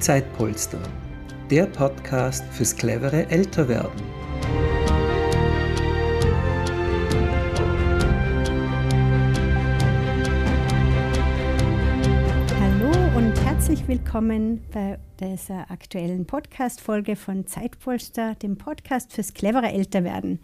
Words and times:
Zeitpolster, 0.00 0.80
der 1.50 1.66
Podcast 1.66 2.42
fürs 2.52 2.74
clevere 2.74 3.28
Älterwerden. 3.28 4.00
Hallo 12.58 13.18
und 13.18 13.34
herzlich 13.44 13.86
willkommen 13.86 14.62
bei 14.72 14.98
dieser 15.20 15.70
aktuellen 15.70 16.24
Podcast-Folge 16.24 17.14
von 17.14 17.46
Zeitpolster, 17.46 18.36
dem 18.36 18.56
Podcast 18.56 19.12
fürs 19.12 19.34
clevere 19.34 19.70
Älterwerden. 19.70 20.40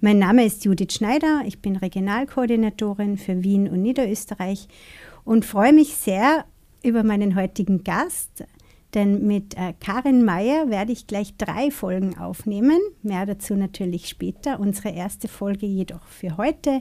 Mein 0.00 0.18
Name 0.18 0.44
ist 0.44 0.64
Judith 0.64 0.94
Schneider, 0.94 1.42
ich 1.46 1.62
bin 1.62 1.76
Regionalkoordinatorin 1.76 3.18
für 3.18 3.44
Wien 3.44 3.68
und 3.68 3.82
Niederösterreich 3.82 4.66
und 5.24 5.44
freue 5.44 5.72
mich 5.72 5.94
sehr 5.94 6.44
über 6.82 7.04
meinen 7.04 7.36
heutigen 7.36 7.84
Gast, 7.84 8.44
denn 8.96 9.26
mit 9.26 9.54
äh, 9.58 9.74
Karin 9.78 10.24
Meyer 10.24 10.70
werde 10.70 10.90
ich 10.90 11.06
gleich 11.06 11.36
drei 11.36 11.70
Folgen 11.70 12.16
aufnehmen. 12.18 12.80
Mehr 13.02 13.26
dazu 13.26 13.54
natürlich 13.54 14.08
später. 14.08 14.58
Unsere 14.58 14.88
erste 14.88 15.28
Folge 15.28 15.66
jedoch 15.66 16.06
für 16.06 16.38
heute 16.38 16.80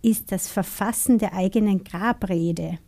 ist 0.00 0.30
das 0.30 0.48
Verfassen 0.48 1.18
der 1.18 1.34
eigenen 1.34 1.82
Grabrede. 1.82 2.78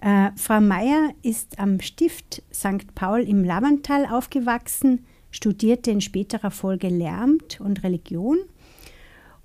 Äh, 0.00 0.30
Frau 0.34 0.62
Meyer 0.62 1.10
ist 1.22 1.58
am 1.58 1.78
Stift 1.80 2.42
St. 2.52 2.94
Paul 2.94 3.20
im 3.20 3.44
Lavantal 3.44 4.06
aufgewachsen, 4.06 5.04
studierte 5.30 5.90
in 5.90 6.00
späterer 6.00 6.50
Folge 6.50 6.88
Lehramt 6.88 7.60
und 7.60 7.84
Religion 7.84 8.38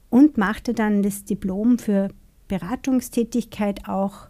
und 0.09 0.37
machte 0.37 0.73
dann 0.73 1.03
das 1.03 1.25
Diplom 1.25 1.77
für 1.77 2.07
Beratungstätigkeit 2.47 3.89
auch. 3.89 4.29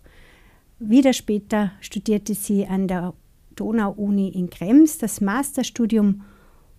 Wieder 0.80 1.14
später 1.14 1.74
studierte 1.80 2.34
sie 2.34 2.66
an 2.66 2.88
der 2.88 3.14
Donau-Uni 3.56 4.30
in 4.30 4.50
Krems 4.50 4.98
das 4.98 5.22
Masterstudium 5.22 6.22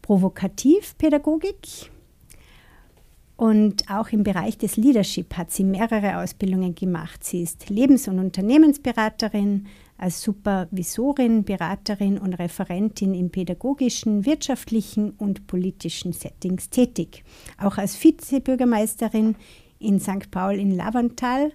Provokativpädagogik. 0.02 1.90
Und 3.36 3.90
auch 3.90 4.08
im 4.10 4.22
Bereich 4.22 4.56
des 4.56 4.76
Leadership 4.76 5.36
hat 5.36 5.50
sie 5.50 5.64
mehrere 5.64 6.18
Ausbildungen 6.18 6.74
gemacht. 6.74 7.22
Sie 7.22 7.42
ist 7.42 7.68
Lebens- 7.68 8.08
und 8.08 8.18
Unternehmensberaterin, 8.18 9.66
als 9.98 10.22
Supervisorin, 10.22 11.44
Beraterin 11.44 12.18
und 12.18 12.34
Referentin 12.34 13.14
in 13.14 13.30
pädagogischen, 13.30 14.26
wirtschaftlichen 14.26 15.10
und 15.10 15.46
politischen 15.46 16.12
Settings 16.12 16.70
tätig. 16.70 17.24
Auch 17.58 17.78
als 17.78 18.02
Vizebürgermeisterin 18.02 19.36
in 19.78 20.00
St. 20.00 20.30
Paul 20.30 20.54
in 20.54 20.70
Lavantal 20.70 21.52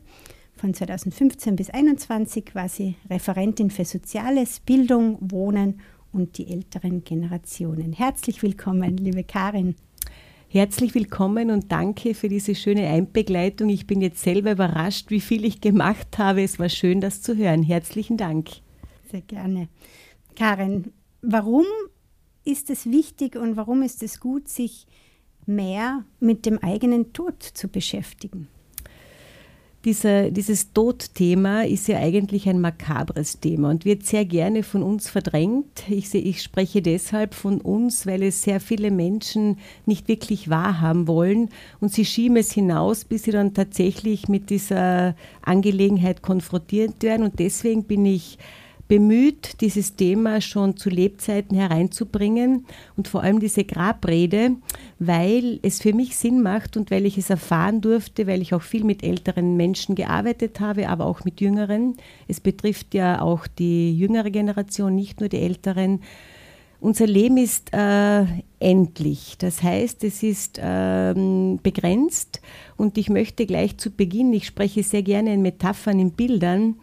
von 0.55 0.73
2015 0.73 1.55
bis 1.55 1.67
2021 1.67 2.53
war 2.53 2.69
sie 2.69 2.95
Referentin 3.09 3.69
für 3.69 3.85
Soziales, 3.85 4.59
Bildung, 4.59 5.17
Wohnen 5.19 5.81
und 6.11 6.37
die 6.37 6.47
älteren 6.51 7.03
Generationen. 7.03 7.93
Herzlich 7.93 8.43
willkommen, 8.43 8.97
liebe 8.97 9.23
Karin. 9.23 9.75
Herzlich 10.49 10.93
willkommen 10.93 11.49
und 11.49 11.71
danke 11.71 12.13
für 12.13 12.27
diese 12.27 12.55
schöne 12.55 12.87
Einbegleitung. 12.87 13.69
Ich 13.69 13.87
bin 13.87 14.01
jetzt 14.01 14.21
selber 14.21 14.51
überrascht, 14.51 15.09
wie 15.09 15.21
viel 15.21 15.45
ich 15.45 15.61
gemacht 15.61 16.17
habe. 16.17 16.43
Es 16.43 16.59
war 16.59 16.67
schön, 16.67 16.99
das 16.99 17.21
zu 17.21 17.37
hören. 17.37 17.63
Herzlichen 17.63 18.17
Dank. 18.17 18.49
Sehr 19.09 19.21
gerne. 19.21 19.69
Karin, 20.35 20.91
warum 21.21 21.65
ist 22.43 22.69
es 22.69 22.85
wichtig 22.87 23.37
und 23.37 23.55
warum 23.55 23.81
ist 23.81 24.03
es 24.03 24.19
gut, 24.19 24.49
sich 24.49 24.87
mehr 25.45 26.03
mit 26.19 26.45
dem 26.45 26.59
eigenen 26.59 27.13
Tod 27.13 27.41
zu 27.41 27.69
beschäftigen? 27.69 28.47
Dieser, 29.85 30.29
dieses 30.29 30.73
Todthema 30.73 31.61
ist 31.63 31.87
ja 31.87 31.97
eigentlich 31.97 32.47
ein 32.47 32.61
makabres 32.61 33.39
Thema 33.39 33.69
und 33.69 33.83
wird 33.83 34.05
sehr 34.05 34.25
gerne 34.25 34.63
von 34.63 34.83
uns 34.83 35.09
verdrängt. 35.09 35.89
Ich, 35.89 36.13
ich 36.13 36.43
spreche 36.43 36.81
deshalb 36.81 37.33
von 37.33 37.59
uns, 37.59 38.05
weil 38.05 38.21
es 38.23 38.43
sehr 38.43 38.59
viele 38.59 38.91
Menschen 38.91 39.57
nicht 39.85 40.07
wirklich 40.07 40.49
wahrhaben 40.49 41.07
wollen 41.07 41.49
und 41.79 41.91
sie 41.91 42.05
schieben 42.05 42.37
es 42.37 42.51
hinaus, 42.51 43.05
bis 43.05 43.23
sie 43.23 43.31
dann 43.31 43.53
tatsächlich 43.53 44.27
mit 44.27 44.49
dieser 44.51 45.15
Angelegenheit 45.41 46.21
konfrontiert 46.21 47.01
werden. 47.01 47.23
Und 47.23 47.39
deswegen 47.39 47.83
bin 47.83 48.05
ich 48.05 48.37
bemüht, 48.91 49.61
dieses 49.61 49.95
Thema 49.95 50.41
schon 50.41 50.75
zu 50.75 50.89
Lebzeiten 50.89 51.55
hereinzubringen 51.55 52.65
und 52.97 53.07
vor 53.07 53.23
allem 53.23 53.39
diese 53.39 53.63
Grabrede, 53.63 54.57
weil 54.99 55.61
es 55.61 55.81
für 55.81 55.93
mich 55.93 56.17
Sinn 56.17 56.41
macht 56.41 56.75
und 56.75 56.91
weil 56.91 57.05
ich 57.05 57.17
es 57.17 57.29
erfahren 57.29 57.79
durfte, 57.79 58.27
weil 58.27 58.41
ich 58.41 58.53
auch 58.53 58.61
viel 58.61 58.83
mit 58.83 59.01
älteren 59.01 59.55
Menschen 59.55 59.95
gearbeitet 59.95 60.59
habe, 60.59 60.89
aber 60.89 61.05
auch 61.05 61.23
mit 61.23 61.39
jüngeren. 61.39 61.95
Es 62.27 62.41
betrifft 62.41 62.93
ja 62.93 63.21
auch 63.21 63.47
die 63.47 63.97
jüngere 63.97 64.29
Generation, 64.29 64.93
nicht 64.93 65.21
nur 65.21 65.29
die 65.29 65.39
älteren. 65.39 66.01
Unser 66.81 67.07
Leben 67.07 67.37
ist 67.37 67.73
äh, 67.73 68.25
endlich, 68.59 69.37
das 69.37 69.63
heißt, 69.63 70.03
es 70.03 70.21
ist 70.21 70.59
ähm, 70.61 71.61
begrenzt 71.63 72.41
und 72.75 72.97
ich 72.97 73.09
möchte 73.09 73.45
gleich 73.45 73.77
zu 73.77 73.89
Beginn, 73.89 74.33
ich 74.33 74.47
spreche 74.47 74.83
sehr 74.83 75.03
gerne 75.03 75.33
in 75.33 75.43
Metaphern, 75.43 75.97
in 75.97 76.11
Bildern, 76.11 76.75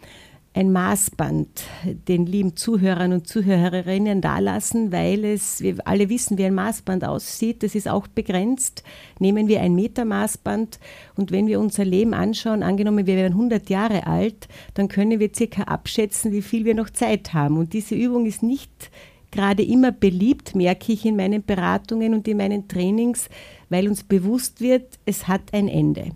ein 0.54 0.72
Maßband 0.72 1.64
den 2.09 2.26
lieben 2.26 2.56
Zuhörern 2.56 3.12
und 3.12 3.28
Zuhörerinnen 3.28 4.20
dalassen, 4.20 4.91
weil 4.91 5.25
es, 5.25 5.60
wir 5.60 5.76
alle 5.86 6.09
wissen, 6.09 6.38
wie 6.38 6.44
ein 6.44 6.54
Maßband 6.54 7.04
aussieht. 7.04 7.62
Das 7.62 7.75
ist 7.75 7.88
auch 7.88 8.06
begrenzt. 8.09 8.82
Nehmen 9.19 9.47
wir 9.47 9.60
ein 9.60 9.75
Meter 9.75 10.04
Maßband 10.04 10.81
und 11.16 11.31
wenn 11.31 11.47
wir 11.47 11.60
unser 11.60 11.84
Leben 11.84 12.14
anschauen, 12.14 12.62
angenommen 12.62 13.06
wir 13.06 13.16
wären 13.16 13.32
100 13.32 13.70
Jahre 13.70 14.06
alt, 14.06 14.48
dann 14.75 14.88
können 14.88 15.20
wir 15.20 15.31
circa 15.34 15.64
abschätzen, 15.64 16.32
wie 16.32 16.42
viel 16.42 16.65
wir 16.65 16.75
noch 16.75 16.91
Zeit 16.91 17.34
haben. 17.34 17.56
Und 17.56 17.72
diese 17.72 17.94
Übung 17.94 18.26
ist 18.26 18.42
nicht 18.42 18.91
gerade 19.30 19.62
immer 19.62 19.92
beliebt, 19.92 20.54
merke 20.54 20.92
ich 20.92 21.04
in 21.04 21.16
meinen 21.16 21.44
Beratungen 21.44 22.15
und 22.15 22.26
in 22.26 22.38
meinen 22.38 22.66
Trainings, 22.66 23.28
weil 23.69 23.88
uns 23.88 24.03
bewusst 24.03 24.60
wird, 24.60 24.98
es 25.04 25.28
hat 25.28 25.53
ein 25.53 25.69
Ende. 25.69 26.12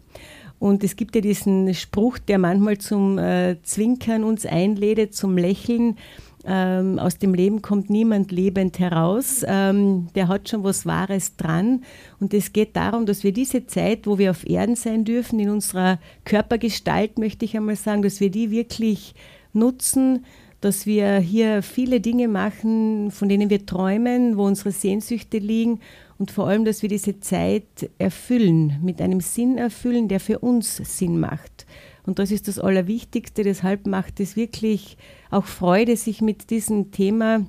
Und 0.62 0.84
es 0.84 0.94
gibt 0.94 1.16
ja 1.16 1.20
diesen 1.20 1.74
Spruch, 1.74 2.18
der 2.18 2.38
manchmal 2.38 2.78
zum 2.78 3.18
äh, 3.18 3.56
Zwinkern 3.64 4.22
uns 4.22 4.46
einlädt, 4.46 5.12
zum 5.12 5.36
Lächeln. 5.36 5.96
Ähm, 6.44 7.00
aus 7.00 7.18
dem 7.18 7.34
Leben 7.34 7.62
kommt 7.62 7.90
niemand 7.90 8.30
lebend 8.30 8.78
heraus. 8.78 9.44
Ähm, 9.44 10.06
der 10.14 10.28
hat 10.28 10.48
schon 10.48 10.62
was 10.62 10.86
Wahres 10.86 11.34
dran. 11.36 11.82
Und 12.20 12.32
es 12.32 12.52
geht 12.52 12.76
darum, 12.76 13.06
dass 13.06 13.24
wir 13.24 13.32
diese 13.32 13.66
Zeit, 13.66 14.06
wo 14.06 14.18
wir 14.18 14.30
auf 14.30 14.48
Erden 14.48 14.76
sein 14.76 15.04
dürfen, 15.04 15.40
in 15.40 15.50
unserer 15.50 15.98
Körpergestalt, 16.24 17.18
möchte 17.18 17.44
ich 17.44 17.56
einmal 17.56 17.74
sagen, 17.74 18.02
dass 18.02 18.20
wir 18.20 18.30
die 18.30 18.52
wirklich 18.52 19.16
nutzen, 19.52 20.24
dass 20.60 20.86
wir 20.86 21.18
hier 21.18 21.62
viele 21.62 22.00
Dinge 22.00 22.28
machen, 22.28 23.10
von 23.10 23.28
denen 23.28 23.50
wir 23.50 23.66
träumen, 23.66 24.36
wo 24.36 24.46
unsere 24.46 24.70
Sehnsüchte 24.70 25.38
liegen 25.38 25.80
und 26.22 26.30
vor 26.30 26.46
allem, 26.46 26.64
dass 26.64 26.82
wir 26.82 26.88
diese 26.88 27.18
Zeit 27.18 27.90
erfüllen, 27.98 28.78
mit 28.80 29.02
einem 29.02 29.20
Sinn 29.20 29.58
erfüllen, 29.58 30.06
der 30.06 30.20
für 30.20 30.38
uns 30.38 30.76
Sinn 30.76 31.18
macht. 31.18 31.66
Und 32.06 32.20
das 32.20 32.30
ist 32.30 32.46
das 32.46 32.60
Allerwichtigste. 32.60 33.42
Deshalb 33.42 33.88
macht 33.88 34.20
es 34.20 34.36
wirklich 34.36 34.96
auch 35.32 35.46
Freude, 35.46 35.96
sich 35.96 36.22
mit 36.22 36.50
diesem 36.50 36.92
Thema 36.92 37.44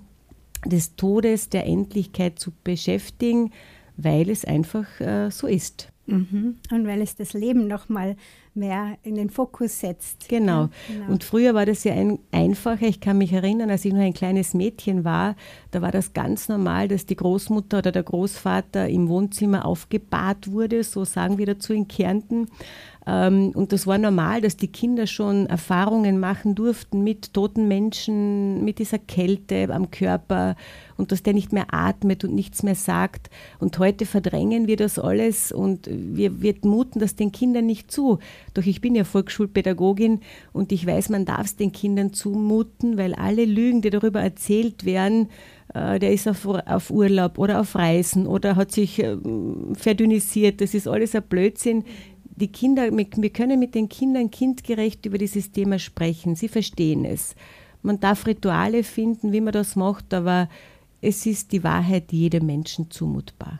des 0.66 0.95
Todes, 0.95 1.50
der 1.50 1.67
Endlichkeit 1.67 2.39
zu 2.39 2.51
beschäftigen, 2.63 3.51
weil 3.95 4.28
es 4.28 4.44
einfach 4.44 5.00
äh, 5.00 5.29
so 5.29 5.45
ist. 5.45 5.93
Mhm. 6.06 6.58
Und 6.72 6.86
weil 6.86 7.02
es 7.02 7.16
das 7.16 7.34
Leben 7.34 7.68
nochmal 7.68 8.18
mehr 8.53 8.97
in 9.03 9.16
den 9.16 9.30
Fokus 9.30 9.80
setzt. 9.80 10.28
Genau. 10.30 10.64
Ja, 10.64 10.69
genau. 10.88 11.12
Und 11.12 11.24
früher 11.24 11.53
war 11.53 11.66
das 11.66 11.84
ja 11.86 11.94
ein, 11.94 12.19
einfacher. 12.31 12.86
Ich 12.86 13.00
kann 13.00 13.18
mich 13.18 13.31
erinnern, 13.34 13.69
als 13.69 13.86
ich 13.86 13.94
noch 13.94 14.02
ein 14.02 14.13
kleines 14.13 14.53
Mädchen 14.53 15.03
war, 15.03 15.36
da 15.72 15.81
war 15.81 15.92
das 15.92 16.13
ganz 16.13 16.50
normal, 16.50 16.88
dass 16.88 17.06
die 17.06 17.16
Großmutter 17.16 17.80
oder 17.80 17.92
der 17.92 18.03
Großvater 18.03 18.88
im 18.90 19.08
Wohnzimmer 19.08 19.66
aufgebahrt 19.66 20.52
wurde, 20.52 20.84
so 20.84 21.06
sagen 21.06 21.38
wir 21.38 21.46
dazu 21.46 21.74
in 21.74 21.88
Kärnten. 21.88 22.47
Ähm, 23.06 23.52
und 23.53 23.74
das 23.74 23.86
war 23.88 23.97
normal, 23.97 24.41
dass 24.41 24.58
die 24.58 24.68
Kinder 24.68 25.08
schon 25.08 25.45
Erfahrungen 25.48 26.19
machen 26.19 26.56
durften 26.56 27.04
mit 27.04 27.33
toten 27.33 27.68
Menschen, 27.68 28.63
mit 28.63 28.80
dieser 28.80 29.00
Kälte 29.00 29.74
am 29.74 29.92
Körper 29.92 30.56
und 30.95 31.12
dass 31.12 31.24
der 31.24 31.33
nicht 31.33 31.51
mehr 31.51 31.74
atmet 31.74 32.24
und 32.24 32.33
nichts 32.33 32.63
mehr 32.63 32.75
sagt. 32.75 33.30
Und 33.60 33.77
heute 33.80 34.06
verdrängen 34.06 34.68
wir 34.68 34.77
das 34.77 35.00
alles 35.00 35.51
und 35.51 35.89
wir, 35.92 36.42
wir 36.42 36.56
muten 36.62 37.00
das 37.00 37.16
den 37.16 37.31
Kindern 37.31 37.66
nicht 37.66 37.92
zu. 37.92 38.19
Doch 38.54 38.66
ich 38.66 38.80
bin 38.80 38.95
ja 38.95 39.04
Volksschulpädagogin 39.04 40.22
und 40.54 40.72
ich 40.72 40.86
weiß, 40.86 41.10
man 41.10 41.25
darf 41.25 41.45
es 41.45 41.56
den 41.56 41.72
Kindern 41.72 42.13
zumuten, 42.13 42.98
weil 42.98 43.13
alle 43.16 43.45
Lügen, 43.45 43.81
die 43.81 43.89
darüber 43.89 44.22
erzählt 44.22 44.86
werden, 44.86 45.30
äh, 45.74 46.00
der 46.00 46.12
ist 46.12 46.27
auf, 46.27 46.45
auf, 46.45 46.92
Urlaub 46.92 47.38
oder 47.38 47.60
auf 47.60 47.75
Reisen 47.75 48.27
oder 48.27 48.56
hat 48.56 48.72
sich 48.72 49.00
äh, 49.00 49.18
verdünnisiert, 49.74 50.62
das 50.62 50.74
ist 50.74 50.88
alles 50.88 51.16
ein 51.16 51.24
Blödsinn 51.24 51.83
die 52.35 52.51
Kinder, 52.51 52.89
wir 52.91 53.30
können 53.30 53.59
mit 53.59 53.75
den 53.75 53.89
Kindern 53.89 54.31
kindgerecht 54.31 55.06
über 55.06 55.18
dieses 55.18 55.51
Thema 55.51 55.80
sprechen. 55.80 56.35
Sie 56.35 56.47
verstehen 56.47 57.06
es. 57.06 57.35
Man 57.81 58.00
darf 58.00 58.25
Rituale 58.25 58.83
finden, 58.83 59.31
wie 59.31 59.41
man 59.41 59.53
das 59.53 59.75
macht, 59.75 60.13
aber 60.13 60.50
es 61.01 61.25
ist 61.25 61.51
die 61.51 61.63
Wahrheit 61.63 62.12
jedem 62.12 62.45
Menschen 62.45 62.89
zumutbar. 62.89 63.59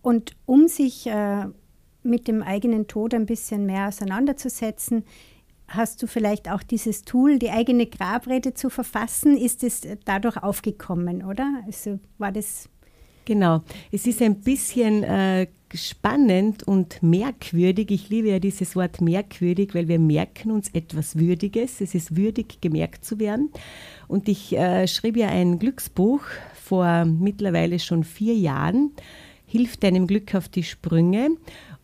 Und 0.00 0.36
um 0.46 0.68
sich 0.68 1.06
äh, 1.06 1.46
mit 2.02 2.28
dem 2.28 2.42
eigenen 2.42 2.86
Tod 2.86 3.12
ein 3.14 3.26
bisschen 3.26 3.66
mehr 3.66 3.88
auseinanderzusetzen, 3.88 5.04
hast 5.68 6.02
du 6.02 6.06
vielleicht 6.06 6.50
auch 6.50 6.62
dieses 6.62 7.02
Tool, 7.02 7.38
die 7.38 7.50
eigene 7.50 7.86
Grabrede 7.86 8.54
zu 8.54 8.70
verfassen. 8.70 9.36
Ist 9.36 9.62
es 9.62 9.82
dadurch 10.06 10.38
aufgekommen, 10.38 11.22
oder? 11.22 11.62
Also 11.66 12.00
war 12.16 12.32
das. 12.32 12.70
Genau. 13.26 13.60
Es 13.92 14.06
ist 14.06 14.22
ein 14.22 14.40
bisschen 14.40 15.02
äh, 15.04 15.46
spannend 15.74 16.62
und 16.62 17.02
merkwürdig. 17.02 17.90
Ich 17.90 18.08
liebe 18.08 18.28
ja 18.28 18.38
dieses 18.38 18.76
Wort 18.76 19.00
merkwürdig, 19.00 19.74
weil 19.74 19.88
wir 19.88 19.98
merken 19.98 20.50
uns 20.50 20.68
etwas 20.70 21.16
Würdiges. 21.18 21.80
Es 21.80 21.94
ist 21.94 22.16
würdig, 22.16 22.60
gemerkt 22.60 23.04
zu 23.04 23.18
werden. 23.18 23.50
Und 24.06 24.28
ich 24.28 24.56
äh, 24.56 24.86
schrieb 24.86 25.16
ja 25.16 25.28
ein 25.28 25.58
Glücksbuch 25.58 26.22
vor 26.54 27.04
mittlerweile 27.04 27.78
schon 27.78 28.04
vier 28.04 28.34
Jahren. 28.34 28.92
Hilft 29.46 29.82
deinem 29.82 30.06
Glück 30.06 30.34
auf 30.34 30.48
die 30.48 30.62
Sprünge. 30.62 31.30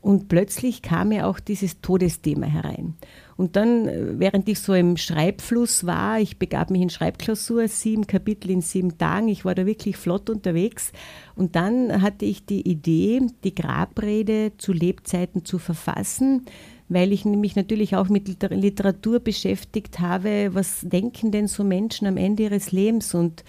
Und 0.05 0.29
plötzlich 0.29 0.83
kam 0.83 1.13
ja 1.13 1.27
auch 1.27 1.41
dieses 1.41 1.81
Todesthema 1.81 2.45
herein. 2.45 2.93
Und 3.39 3.57
dann, 3.57 3.89
äh, 3.89 4.19
während 4.19 4.47
ich 4.51 4.61
so 4.61 4.75
im 4.75 4.99
Schreibfluss 4.99 5.87
war, 5.87 6.21
ich 6.21 6.39
begab 6.39 6.71
mich 6.71 6.83
in 6.83 6.91
Schreibklausur, 6.91 7.69
sieben 7.69 8.07
Kapitel 8.07 8.51
in 8.51 8.61
sieben 8.61 8.99
Tagen, 8.99 9.29
ich 9.29 9.47
war 9.47 9.55
da 9.55 9.65
wirklich 9.65 9.97
flott 9.97 10.29
unterwegs. 10.29 10.93
Und 11.37 11.57
dann 11.57 12.03
hatte 12.03 12.27
ich 12.27 12.45
die 12.45 12.69
Idee, 12.69 13.23
die 13.45 13.55
Grabrede 13.55 14.53
zu 14.59 14.75
Lebzeiten 14.75 15.47
zu 15.47 15.59
verfassen, 15.59 16.45
weil 16.91 17.11
ich 17.11 17.25
mich 17.25 17.57
natürlich 17.57 17.97
auch 17.97 18.11
mit 18.11 18.29
Literatur 18.51 19.21
beschäftigt 19.21 20.01
habe. 20.01 20.51
Was 20.53 20.83
denken 20.83 21.31
denn 21.31 21.49
so 21.49 21.65
Menschen 21.65 22.07
am 22.07 22.19
Ende 22.19 22.43
ihres 22.43 22.73
Lebens? 22.73 23.15
Und 23.15 23.43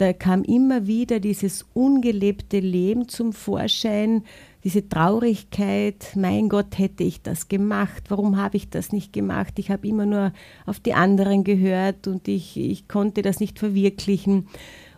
da 0.00 0.14
kam 0.14 0.44
immer 0.44 0.86
wieder 0.86 1.20
dieses 1.20 1.66
ungelebte 1.74 2.58
Leben 2.58 3.08
zum 3.08 3.34
Vorschein, 3.34 4.24
diese 4.64 4.88
Traurigkeit, 4.88 6.12
mein 6.16 6.48
Gott, 6.48 6.78
hätte 6.78 7.04
ich 7.04 7.20
das 7.20 7.48
gemacht, 7.48 8.04
warum 8.08 8.38
habe 8.38 8.56
ich 8.56 8.70
das 8.70 8.92
nicht 8.92 9.12
gemacht? 9.12 9.58
Ich 9.58 9.70
habe 9.70 9.86
immer 9.86 10.06
nur 10.06 10.32
auf 10.64 10.80
die 10.80 10.94
anderen 10.94 11.44
gehört 11.44 12.06
und 12.06 12.28
ich, 12.28 12.56
ich 12.56 12.88
konnte 12.88 13.20
das 13.20 13.40
nicht 13.40 13.58
verwirklichen. 13.58 14.48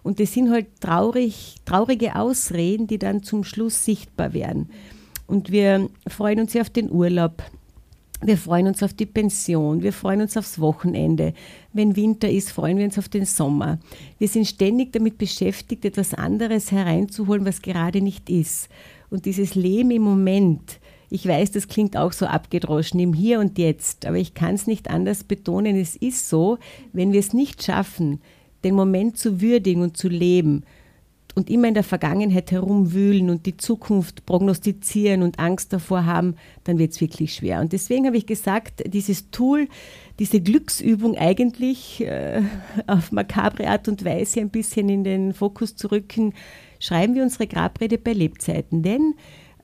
Und 0.04 0.20
es 0.20 0.34
sind 0.34 0.50
halt 0.50 0.66
traurig, 0.81 1.56
traurige 1.64 2.14
Ausreden, 2.14 2.87
die 2.87 2.98
dann 2.98 3.25
zum 3.25 3.43
Schluss 3.43 3.84
sichtbar 3.84 4.34
werden. 4.34 4.70
Und 5.26 5.50
wir 5.50 5.88
freuen 6.06 6.40
uns 6.40 6.52
ja 6.55 6.60
auf 6.60 6.70
den 6.70 6.90
Urlaub. 6.90 7.43
Wir 8.24 8.36
freuen 8.36 8.69
uns 8.69 8.84
auf 8.84 8.94
die 8.94 9.06
Pension, 9.06 9.82
wir 9.82 9.92
freuen 9.92 10.20
uns 10.20 10.36
aufs 10.36 10.60
Wochenende. 10.60 11.34
Wenn 11.72 11.96
Winter 11.96 12.30
ist, 12.30 12.52
freuen 12.52 12.78
wir 12.78 12.84
uns 12.84 12.96
auf 12.96 13.08
den 13.08 13.24
Sommer. 13.24 13.80
Wir 14.19 14.28
sind 14.28 14.46
ständig 14.46 14.92
damit 14.92 15.19
beschäftigt, 15.19 15.84
etwas 15.84 16.14
anderes 16.14 16.70
hereinzuholen, 16.70 17.44
was 17.44 17.62
gerade 17.62 18.00
nicht 18.00 18.30
ist. 18.30 18.69
Und 19.10 19.24
dieses 19.24 19.56
Leben 19.56 19.90
im 19.90 20.02
Moment, 20.02 20.78
ich 21.10 21.26
weiß, 21.26 21.50
das 21.50 21.66
klingt 21.66 21.96
auch 21.96 22.12
so 22.12 22.26
abgedroschen 22.26 23.00
im 23.00 23.12
Hier 23.12 23.40
und 23.40 23.58
Jetzt, 23.58 24.06
aber 24.06 24.19
ich 24.19 24.34
kann 24.34 24.54
es 24.54 24.69
nicht 24.69 24.88
anders 24.88 25.24
betonen. 25.24 25.74
Es 25.74 25.96
ist 25.96 26.28
so, 26.28 26.58
wenn 26.92 27.12
wir 27.12 27.19
es 27.19 27.32
nicht 27.32 27.64
schaffen, 27.64 28.20
den 28.62 28.76
Moment 28.76 29.19
zu 29.19 29.40
würdigen 29.40 29.82
und 29.82 29.96
zu 29.96 30.08
leben 30.08 30.62
und 31.34 31.50
immer 31.50 31.69
in 31.69 31.75
der 31.75 31.82
Vergangenheit 31.82 32.50
herumwühlen 32.50 33.31
und 33.31 33.46
die 33.46 33.56
Zukunft 33.56 34.26
prognostizieren 34.26 35.23
und 35.23 35.38
Angst 35.38 35.73
davor 35.73 36.05
haben, 36.05 36.37
dann 36.64 36.79
wird 36.79 36.93
es 36.93 37.00
wirklich 37.00 37.34
schwer. 37.34 37.61
Und 37.61 37.73
deswegen 37.73 38.06
habe 38.06 38.17
ich 38.17 38.26
gesagt, 38.26 38.82
dieses 38.87 39.31
Tool, 39.31 39.69
diese 40.19 40.40
Glücksübung 40.40 41.17
eigentlich 41.17 42.02
äh, 42.02 42.43
auf 42.87 43.12
makabre 43.12 43.69
Art 43.69 43.88
und 43.88 44.05
Weise 44.05 44.40
ein 44.40 44.50
bisschen 44.50 44.88
in 44.88 45.05
den 45.05 45.32
Fokus 45.32 45.76
zu 45.76 45.90
rücken, 45.90 46.34
schreiben 46.79 47.14
wir 47.14 47.23
unsere 47.23 47.46
Grabrede 47.46 47.99
bei 47.99 48.12
Lebzeiten. 48.12 48.82
Denn 48.82 49.14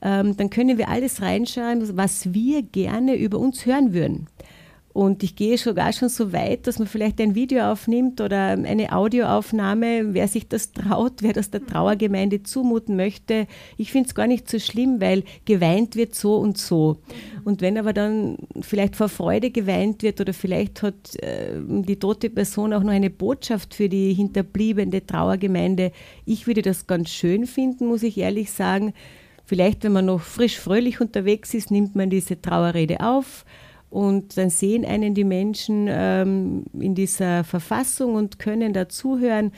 ähm, 0.01 0.37
dann 0.37 0.49
können 0.49 0.77
wir 0.77 0.89
alles 0.89 1.21
reinschreiben, 1.21 1.97
was 1.97 2.33
wir 2.33 2.63
gerne 2.63 3.15
über 3.15 3.37
uns 3.37 3.65
hören 3.65 3.93
würden. 3.93 4.27
Und 4.91 5.21
ich 5.21 5.35
gehe 5.35 5.57
sogar 5.57 5.93
schon 5.93 6.09
so 6.09 6.33
weit, 6.33 6.65
dass 6.65 6.79
man 6.79 6.87
vielleicht 6.87 7.21
ein 7.21 7.35
Video 7.35 7.71
aufnimmt 7.71 8.21
oder 8.21 8.47
eine 8.47 8.91
Audioaufnahme, 8.91 10.15
wer 10.15 10.27
sich 10.27 10.47
das 10.47 10.71
traut, 10.71 11.21
wer 11.21 11.31
das 11.31 11.51
der 11.51 11.65
Trauergemeinde 11.65 12.41
zumuten 12.41 12.95
möchte. 12.95 13.45
Ich 13.77 13.91
finde 13.91 14.09
es 14.09 14.15
gar 14.15 14.25
nicht 14.25 14.49
so 14.49 14.57
schlimm, 14.57 14.99
weil 14.99 15.23
geweint 15.45 15.95
wird 15.95 16.15
so 16.15 16.37
und 16.37 16.57
so. 16.57 16.97
Und 17.43 17.61
wenn 17.61 17.77
aber 17.77 17.93
dann 17.93 18.37
vielleicht 18.61 18.95
vor 18.95 19.09
Freude 19.09 19.51
geweint 19.51 20.01
wird 20.01 20.21
oder 20.21 20.33
vielleicht 20.33 20.81
hat 20.81 21.15
äh, 21.21 21.53
die 21.59 21.99
tote 21.99 22.31
Person 22.31 22.73
auch 22.73 22.83
noch 22.83 22.91
eine 22.91 23.11
Botschaft 23.11 23.75
für 23.75 23.89
die 23.89 24.13
hinterbliebene 24.13 25.05
Trauergemeinde, 25.05 25.91
ich 26.25 26.47
würde 26.47 26.63
das 26.63 26.87
ganz 26.87 27.09
schön 27.09 27.45
finden, 27.45 27.85
muss 27.85 28.01
ich 28.01 28.17
ehrlich 28.17 28.51
sagen. 28.51 28.93
Vielleicht, 29.45 29.83
wenn 29.83 29.93
man 29.93 30.05
noch 30.05 30.21
frisch 30.21 30.59
fröhlich 30.59 30.99
unterwegs 30.99 31.53
ist, 31.53 31.71
nimmt 31.71 31.95
man 31.95 32.09
diese 32.09 32.39
Trauerrede 32.41 32.99
auf 33.01 33.45
und 33.89 34.37
dann 34.37 34.49
sehen 34.49 34.85
einen 34.85 35.15
die 35.15 35.23
Menschen 35.23 35.87
ähm, 35.89 36.65
in 36.79 36.95
dieser 36.95 37.43
Verfassung 37.43 38.15
und 38.15 38.39
können 38.39 38.73
da 38.73 38.87
zuhören. 38.87 39.51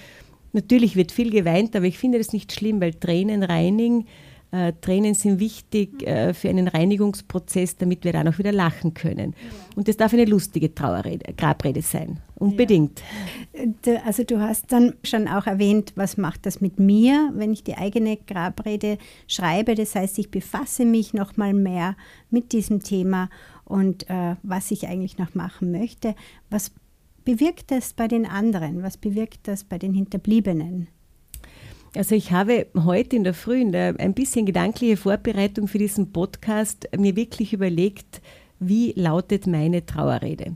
Natürlich 0.53 0.95
wird 0.95 1.11
viel 1.11 1.31
geweint, 1.31 1.75
aber 1.75 1.85
ich 1.85 1.97
finde 1.97 2.17
das 2.17 2.33
nicht 2.33 2.51
schlimm, 2.51 2.81
weil 2.81 2.93
Tränen 2.93 3.43
reinigen. 3.43 4.05
Äh, 4.51 4.73
Tränen 4.81 5.13
sind 5.13 5.39
wichtig 5.39 6.05
äh, 6.05 6.33
für 6.33 6.49
einen 6.49 6.67
Reinigungsprozess, 6.67 7.77
damit 7.77 8.03
wir 8.03 8.11
dann 8.11 8.27
auch 8.27 8.37
wieder 8.37 8.51
lachen 8.51 8.93
können. 8.93 9.33
Und 9.77 9.87
das 9.87 9.95
darf 9.95 10.13
eine 10.13 10.25
lustige 10.25 10.75
Trauerrede, 10.75 11.33
Grabrede 11.37 11.81
sein, 11.81 12.19
unbedingt. 12.35 13.01
Ja. 13.85 14.01
Also 14.05 14.25
du 14.25 14.41
hast 14.41 14.73
dann 14.73 14.95
schon 15.05 15.29
auch 15.29 15.47
erwähnt, 15.47 15.93
was 15.95 16.17
macht 16.17 16.45
das 16.45 16.59
mit 16.59 16.79
mir, 16.81 17.31
wenn 17.33 17.53
ich 17.53 17.63
die 17.63 17.75
eigene 17.75 18.17
Grabrede 18.17 18.97
schreibe. 19.25 19.75
Das 19.75 19.95
heißt, 19.95 20.19
ich 20.19 20.31
befasse 20.31 20.83
mich 20.83 21.13
noch 21.13 21.37
mal 21.37 21.53
mehr 21.53 21.95
mit 22.29 22.51
diesem 22.51 22.83
Thema 22.83 23.29
und 23.71 24.09
äh, 24.09 24.35
was 24.43 24.69
ich 24.69 24.87
eigentlich 24.87 25.17
noch 25.17 25.33
machen 25.33 25.71
möchte. 25.71 26.13
Was 26.49 26.71
bewirkt 27.23 27.71
das 27.71 27.93
bei 27.93 28.07
den 28.07 28.25
anderen? 28.25 28.83
Was 28.83 28.97
bewirkt 28.97 29.47
das 29.47 29.63
bei 29.63 29.77
den 29.77 29.93
Hinterbliebenen? 29.93 30.87
Also 31.95 32.15
ich 32.15 32.31
habe 32.31 32.67
heute 32.75 33.15
in 33.15 33.23
der 33.23 33.33
Früh 33.33 33.61
in 33.61 33.71
der 33.71 33.95
ein 33.99 34.13
bisschen 34.13 34.45
gedankliche 34.45 34.95
Vorbereitung 34.97 35.67
für 35.67 35.77
diesen 35.77 36.11
Podcast 36.11 36.87
mir 36.97 37.15
wirklich 37.15 37.53
überlegt, 37.53 38.21
wie 38.61 38.93
lautet 38.95 39.47
meine 39.47 39.85
Trauerrede. 39.85 40.55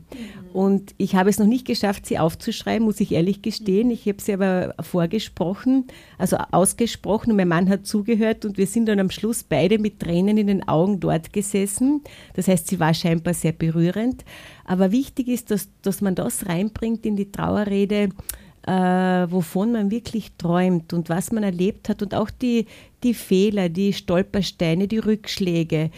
Und 0.52 0.94
ich 0.96 1.16
habe 1.16 1.28
es 1.28 1.38
noch 1.38 1.46
nicht 1.46 1.66
geschafft, 1.66 2.06
sie 2.06 2.18
aufzuschreiben, 2.18 2.86
muss 2.86 3.00
ich 3.00 3.12
ehrlich 3.12 3.42
gestehen. 3.42 3.90
Ich 3.90 4.06
habe 4.06 4.22
sie 4.22 4.32
aber 4.32 4.74
vorgesprochen, 4.80 5.84
also 6.16 6.36
ausgesprochen 6.52 7.32
und 7.32 7.36
mein 7.36 7.48
Mann 7.48 7.68
hat 7.68 7.84
zugehört 7.84 8.44
und 8.44 8.56
wir 8.56 8.66
sind 8.68 8.86
dann 8.86 9.00
am 9.00 9.10
Schluss 9.10 9.42
beide 9.42 9.78
mit 9.78 9.98
Tränen 10.00 10.38
in 10.38 10.46
den 10.46 10.66
Augen 10.66 11.00
dort 11.00 11.32
gesessen. 11.32 12.00
Das 12.34 12.46
heißt, 12.46 12.68
sie 12.68 12.78
war 12.78 12.94
scheinbar 12.94 13.34
sehr 13.34 13.52
berührend. 13.52 14.24
Aber 14.64 14.92
wichtig 14.92 15.26
ist, 15.28 15.50
dass, 15.50 15.68
dass 15.82 16.00
man 16.00 16.14
das 16.14 16.46
reinbringt 16.46 17.04
in 17.04 17.16
die 17.16 17.32
Trauerrede, 17.32 18.10
äh, 18.66 18.72
wovon 18.72 19.72
man 19.72 19.90
wirklich 19.90 20.32
träumt 20.38 20.92
und 20.92 21.08
was 21.08 21.32
man 21.32 21.42
erlebt 21.42 21.88
hat 21.88 22.02
und 22.02 22.14
auch 22.14 22.30
die, 22.30 22.66
die 23.02 23.14
Fehler, 23.14 23.68
die 23.68 23.92
Stolpersteine, 23.92 24.88
die 24.88 24.98
Rückschläge 24.98 25.90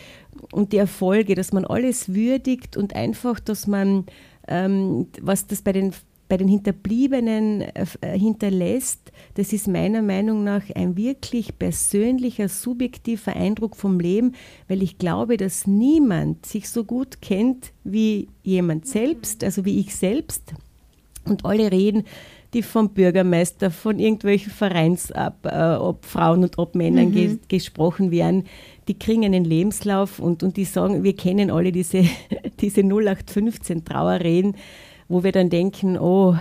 und 0.52 0.72
die 0.72 0.78
Erfolge, 0.78 1.34
dass 1.34 1.52
man 1.52 1.64
alles 1.64 2.14
würdigt 2.14 2.76
und 2.76 2.94
einfach, 2.94 3.40
dass 3.40 3.66
man, 3.66 4.06
ähm, 4.46 5.06
was 5.20 5.46
das 5.46 5.62
bei 5.62 5.72
den 5.72 5.92
bei 6.28 6.36
den 6.36 6.48
Hinterbliebenen 6.48 7.62
äh, 7.62 8.18
hinterlässt, 8.18 9.12
das 9.34 9.52
ist 9.52 9.66
meiner 9.66 10.02
Meinung 10.02 10.44
nach 10.44 10.62
ein 10.74 10.96
wirklich 10.96 11.58
persönlicher, 11.58 12.48
subjektiver 12.48 13.34
Eindruck 13.34 13.76
vom 13.76 13.98
Leben, 13.98 14.34
weil 14.68 14.82
ich 14.82 14.98
glaube, 14.98 15.36
dass 15.36 15.66
niemand 15.66 16.44
sich 16.44 16.68
so 16.68 16.84
gut 16.84 17.22
kennt 17.22 17.72
wie 17.82 18.28
jemand 18.42 18.86
selbst, 18.86 19.42
also 19.42 19.64
wie 19.64 19.80
ich 19.80 19.96
selbst. 19.96 20.52
Und 21.24 21.44
alle 21.44 21.72
reden 21.72 22.04
die 22.54 22.62
vom 22.62 22.90
Bürgermeister, 22.90 23.70
von 23.70 23.98
irgendwelchen 23.98 24.50
Vereins 24.50 25.12
ab, 25.12 25.44
äh, 25.44 25.74
ob 25.74 26.04
Frauen 26.04 26.42
und 26.42 26.58
ob 26.58 26.74
Männern 26.74 27.10
mhm. 27.10 27.12
ges 27.12 27.38
gesprochen 27.48 28.10
werden, 28.10 28.44
die 28.88 28.98
kriegen 28.98 29.24
einen 29.24 29.44
Lebenslauf 29.44 30.18
und, 30.18 30.42
und 30.42 30.56
die 30.56 30.64
sagen, 30.64 31.02
wir 31.02 31.14
kennen 31.14 31.50
alle 31.50 31.72
diese, 31.72 32.04
diese 32.60 32.80
0815 32.80 33.84
Trauerreden 33.84 34.56
wo 35.08 35.24
wir 35.24 35.32
dann 35.32 35.48
denken, 35.48 35.98
oh, 35.98 36.36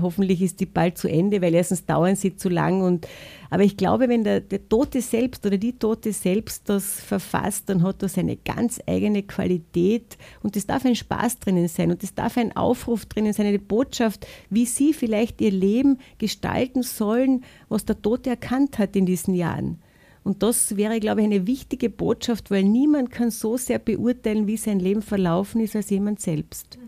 hoffentlich 0.00 0.42
ist 0.42 0.60
die 0.60 0.66
bald 0.66 0.96
zu 0.96 1.08
Ende, 1.08 1.42
weil 1.42 1.54
erstens 1.54 1.84
dauern 1.86 2.14
sie 2.14 2.36
zu 2.36 2.48
lang. 2.48 2.80
Und, 2.80 3.08
aber 3.50 3.64
ich 3.64 3.76
glaube, 3.76 4.08
wenn 4.08 4.22
der, 4.22 4.40
der 4.40 4.68
Tote 4.68 5.00
selbst 5.00 5.44
oder 5.44 5.58
die 5.58 5.72
Tote 5.72 6.12
selbst 6.12 6.68
das 6.68 7.00
verfasst, 7.00 7.68
dann 7.68 7.82
hat 7.82 8.02
das 8.02 8.16
eine 8.16 8.36
ganz 8.36 8.80
eigene 8.86 9.24
Qualität 9.24 10.16
und 10.42 10.56
es 10.56 10.66
darf 10.66 10.84
ein 10.84 10.94
Spaß 10.94 11.40
drinnen 11.40 11.66
sein 11.66 11.90
und 11.90 12.04
es 12.04 12.14
darf 12.14 12.38
ein 12.38 12.56
Aufruf 12.56 13.06
drinnen 13.06 13.32
sein, 13.32 13.46
eine 13.46 13.58
Botschaft, 13.58 14.26
wie 14.50 14.66
sie 14.66 14.92
vielleicht 14.92 15.40
ihr 15.40 15.50
Leben 15.50 15.98
gestalten 16.18 16.84
sollen, 16.84 17.42
was 17.68 17.84
der 17.84 18.00
Tote 18.00 18.30
erkannt 18.30 18.78
hat 18.78 18.94
in 18.94 19.04
diesen 19.04 19.34
Jahren. 19.34 19.80
Und 20.24 20.44
das 20.44 20.76
wäre, 20.76 21.00
glaube 21.00 21.20
ich, 21.20 21.26
eine 21.26 21.48
wichtige 21.48 21.90
Botschaft, 21.90 22.52
weil 22.52 22.62
niemand 22.62 23.10
kann 23.10 23.32
so 23.32 23.56
sehr 23.56 23.80
beurteilen, 23.80 24.46
wie 24.46 24.56
sein 24.56 24.78
Leben 24.78 25.02
verlaufen 25.02 25.60
ist, 25.60 25.74
als 25.74 25.90
jemand 25.90 26.20
selbst. 26.20 26.78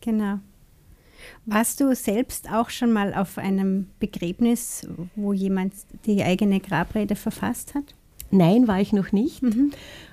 Genau. 0.00 0.38
Warst 1.46 1.80
du 1.80 1.94
selbst 1.94 2.50
auch 2.50 2.70
schon 2.70 2.92
mal 2.92 3.14
auf 3.14 3.38
einem 3.38 3.88
Begräbnis, 3.98 4.86
wo 5.16 5.32
jemand 5.32 5.74
die 6.06 6.22
eigene 6.22 6.60
Grabrede 6.60 7.16
verfasst 7.16 7.74
hat? 7.74 7.94
Nein, 8.30 8.68
war 8.68 8.80
ich 8.80 8.92
noch 8.92 9.12
nicht. 9.12 9.42
Mhm. 9.42 9.72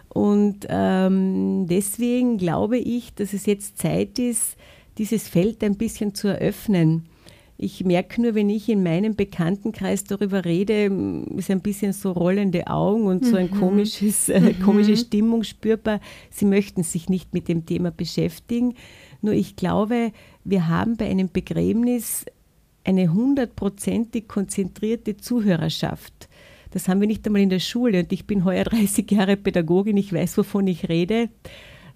Und 0.10 0.66
ähm, 0.70 1.68
deswegen 1.70 2.38
glaube 2.38 2.78
ich, 2.78 3.14
dass 3.14 3.34
es 3.34 3.46
jetzt 3.46 3.78
Zeit 3.78 4.18
ist, 4.20 4.58
dieses 4.98 5.28
Feld 5.28 5.64
ein 5.64 5.76
bisschen 5.76 6.16
zu 6.16 6.28
eröffnen. 6.28 7.06
Ich 7.60 7.84
merke 7.84 8.22
nur, 8.22 8.36
wenn 8.36 8.50
ich 8.50 8.70
in 8.70 8.84
meinem 8.84 9.16
Bekanntenkreis 9.16 10.04
darüber 10.04 10.46
rede, 10.46 10.92
ist 11.36 11.50
ein 11.50 11.62
bisschen 11.62 11.92
so 11.92 12.12
rollende 12.12 12.68
Augen 12.68 13.06
und 13.06 13.26
so 13.26 13.36
ein 13.36 13.50
mhm. 13.52 13.60
komisches, 13.60 14.30
äh, 14.30 14.40
mhm. 14.40 14.62
komische 14.62 14.96
Stimmung 14.96 15.44
spürbar. 15.44 16.00
Sie 16.30 16.46
möchten 16.46 16.84
sich 16.84 17.10
nicht 17.10 17.34
mit 17.34 17.48
dem 17.48 17.66
Thema 17.66 17.90
beschäftigen. 17.90 18.76
Nur 19.22 19.34
ich 19.34 19.56
glaube, 19.56 20.12
wir 20.44 20.68
haben 20.68 20.98
bei 20.98 21.10
einem 21.10 21.30
Begräbnis 21.32 22.26
eine 22.84 23.14
hundertprozentig 23.14 24.28
konzentrierte 24.28 25.18
Zuhörerschaft. 25.18 26.30
Das 26.72 26.88
haben 26.88 27.02
wir 27.02 27.08
nicht 27.08 27.26
einmal 27.26 27.42
in 27.42 27.50
der 27.50 27.60
Schule. 27.60 28.00
Und 28.00 28.14
ich 28.14 28.28
bin 28.28 28.46
heuer 28.46 28.64
30 28.66 29.10
Jahre 29.12 29.38
Pädagogin, 29.38 29.98
ich 29.98 30.14
weiß, 30.14 30.38
wovon 30.38 30.68
ich 30.68 30.90
rede 30.90 31.30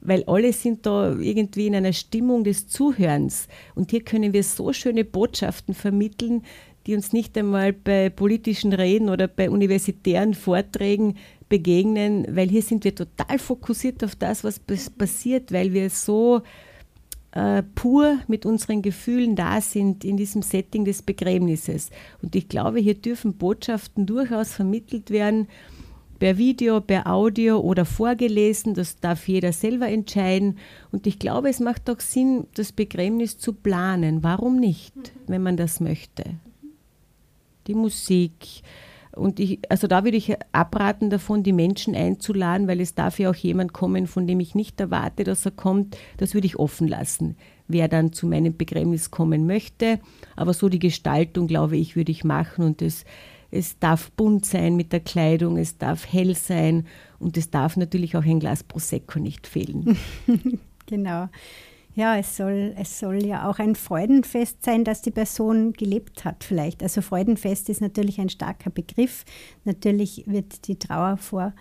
weil 0.01 0.23
alle 0.25 0.51
sind 0.51 0.85
da 0.85 1.15
irgendwie 1.15 1.67
in 1.67 1.75
einer 1.75 1.93
Stimmung 1.93 2.43
des 2.43 2.67
Zuhörens. 2.67 3.47
Und 3.75 3.91
hier 3.91 4.03
können 4.03 4.33
wir 4.33 4.43
so 4.43 4.73
schöne 4.73 5.05
Botschaften 5.05 5.73
vermitteln, 5.73 6.43
die 6.87 6.95
uns 6.95 7.13
nicht 7.13 7.37
einmal 7.37 7.73
bei 7.73 8.09
politischen 8.09 8.73
Reden 8.73 9.09
oder 9.09 9.27
bei 9.27 9.49
universitären 9.49 10.33
Vorträgen 10.33 11.17
begegnen, 11.47 12.25
weil 12.29 12.49
hier 12.49 12.63
sind 12.63 12.83
wir 12.83 12.95
total 12.95 13.37
fokussiert 13.37 14.03
auf 14.03 14.15
das, 14.15 14.43
was 14.43 14.59
passiert, 14.59 15.51
weil 15.51 15.73
wir 15.73 15.89
so 15.89 16.41
äh, 17.31 17.63
pur 17.63 18.19
mit 18.27 18.45
unseren 18.45 18.81
Gefühlen 18.81 19.35
da 19.35 19.61
sind 19.61 20.03
in 20.03 20.17
diesem 20.17 20.41
Setting 20.41 20.85
des 20.85 21.01
Begräbnisses. 21.01 21.89
Und 22.21 22.35
ich 22.35 22.49
glaube, 22.49 22.79
hier 22.79 22.95
dürfen 22.95 23.33
Botschaften 23.33 24.05
durchaus 24.05 24.53
vermittelt 24.53 25.11
werden, 25.11 25.47
per 26.19 26.37
Video, 26.37 26.81
per 26.81 27.07
Audio 27.07 27.59
oder 27.59 27.83
vorgelesen. 27.83 28.75
Das 28.75 28.99
darf 28.99 29.27
jeder 29.27 29.53
selber 29.53 29.87
entscheiden. 29.87 30.59
Und 30.91 31.07
ich 31.07 31.17
glaube, 31.17 31.49
es 31.49 31.59
macht 31.59 31.89
auch 31.89 31.99
Sinn, 31.99 32.45
das 32.53 32.71
Begräbnis 32.73 33.39
zu 33.39 33.53
planen. 33.53 34.21
Warum 34.21 34.59
nicht, 34.59 34.93
wenn 35.25 35.41
man 35.41 35.57
das 35.57 35.79
möchte? 35.79 36.25
Die 37.65 37.73
Musik. 37.73 38.61
Und 39.13 39.39
ich, 39.39 39.59
also 39.69 39.87
da 39.87 40.03
würde 40.03 40.17
ich 40.17 40.35
abraten 40.51 41.09
davon, 41.09 41.43
die 41.43 41.53
Menschen 41.53 41.95
einzuladen, 41.95 42.67
weil 42.67 42.79
es 42.79 42.95
darf 42.95 43.19
ja 43.19 43.29
auch 43.29 43.35
jemand 43.35 43.73
kommen, 43.73 44.07
von 44.07 44.25
dem 44.25 44.39
ich 44.39 44.55
nicht 44.55 44.79
erwarte, 44.79 45.23
dass 45.23 45.45
er 45.45 45.51
kommt. 45.51 45.97
Das 46.17 46.33
würde 46.33 46.47
ich 46.47 46.57
offen 46.57 46.87
lassen, 46.87 47.35
wer 47.67 47.87
dann 47.87 48.13
zu 48.13 48.27
meinem 48.27 48.55
Begräbnis 48.55 49.11
kommen 49.11 49.45
möchte. 49.45 49.99
Aber 50.35 50.53
so 50.53 50.69
die 50.69 50.79
Gestaltung, 50.79 51.47
glaube 51.47 51.77
ich, 51.77 51.95
würde 51.95 52.11
ich 52.11 52.23
machen 52.23 52.63
und 52.65 52.81
das 52.81 53.03
es 53.53 53.77
darf 53.79 54.11
bunt 54.11 54.45
sein 54.45 54.77
mit 54.77 54.93
der 54.93 55.01
Kleidung, 55.01 55.57
es 55.57 55.77
darf 55.77 56.11
hell 56.11 56.35
sein 56.35 56.87
und 57.19 57.35
es 57.35 57.49
darf 57.49 57.75
natürlich 57.75 58.15
auch 58.15 58.23
ein 58.23 58.39
Glas 58.39 58.63
Prosecco 58.63 59.19
nicht 59.19 59.45
fehlen. 59.45 59.97
genau. 60.85 61.27
Ja, 61.93 62.17
es 62.17 62.37
soll, 62.37 62.73
es 62.77 62.99
soll 62.99 63.25
ja 63.25 63.49
auch 63.49 63.59
ein 63.59 63.75
Freudenfest 63.75 64.63
sein, 64.63 64.85
das 64.85 65.01
die 65.01 65.11
Person 65.11 65.73
gelebt 65.73 66.23
hat 66.23 66.43
vielleicht. 66.43 66.83
Also 66.83 67.01
Freudenfest 67.01 67.67
ist 67.69 67.81
natürlich 67.81 68.19
ein 68.21 68.29
starker 68.29 68.69
Begriff. 68.69 69.25
Natürlich 69.65 70.23
wird 70.25 70.67
die 70.67 70.79
Trauer 70.79 71.17
vor, 71.17 71.53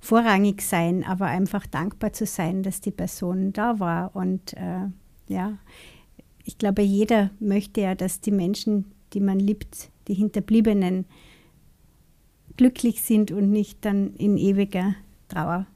vorrangig 0.00 0.62
sein, 0.62 1.04
aber 1.04 1.26
einfach 1.26 1.66
dankbar 1.66 2.14
zu 2.14 2.24
sein, 2.24 2.62
dass 2.62 2.80
die 2.80 2.92
Person 2.92 3.52
da 3.52 3.78
war. 3.78 4.16
Und 4.16 4.54
äh, 4.54 4.88
ja, 5.28 5.58
ich 6.44 6.56
glaube, 6.56 6.80
jeder 6.80 7.30
möchte 7.38 7.82
ja, 7.82 7.94
dass 7.94 8.22
die 8.22 8.32
Menschen, 8.32 8.86
die 9.12 9.20
man 9.20 9.38
liebt, 9.38 9.90
die 10.08 10.14
Hinterbliebenen, 10.14 11.04
glücklich 12.56 13.02
sind 13.02 13.32
und 13.32 13.50
nicht 13.50 13.84
dann 13.84 14.14
in 14.14 14.38
ewiger 14.38 14.94
Trauer 15.28 15.66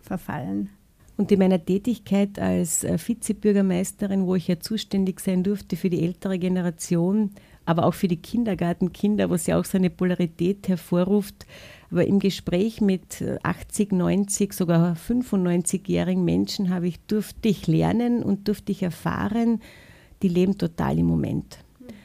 verfallen. 0.00 0.70
Und 1.16 1.32
in 1.32 1.38
meiner 1.38 1.64
Tätigkeit 1.64 2.38
als 2.38 2.84
äh, 2.84 2.98
Vizebürgermeisterin, 2.98 4.26
wo 4.26 4.34
ich 4.34 4.48
ja 4.48 4.60
zuständig 4.60 5.20
sein 5.20 5.42
durfte 5.42 5.76
für 5.76 5.88
die 5.88 6.02
ältere 6.02 6.38
Generation, 6.38 7.30
aber 7.64 7.84
auch 7.84 7.94
für 7.94 8.08
die 8.08 8.18
Kindergartenkinder, 8.18 9.30
was 9.30 9.46
ja 9.46 9.58
auch 9.58 9.64
so 9.64 9.78
eine 9.78 9.90
Polarität 9.90 10.68
hervorruft, 10.68 11.46
aber 11.90 12.06
im 12.06 12.18
Gespräch 12.18 12.80
mit 12.80 13.24
80, 13.42 13.92
90, 13.92 14.52
sogar 14.52 14.94
95-jährigen 14.94 16.24
Menschen 16.24 16.70
habe 16.70 16.88
ich, 16.88 17.00
durfte 17.06 17.48
ich 17.48 17.66
lernen 17.66 18.22
und 18.22 18.48
durfte 18.48 18.72
ich 18.72 18.82
erfahren, 18.82 19.60
die 20.22 20.28
leben 20.28 20.58
total 20.58 20.98
im 20.98 21.06
Moment. 21.06 21.58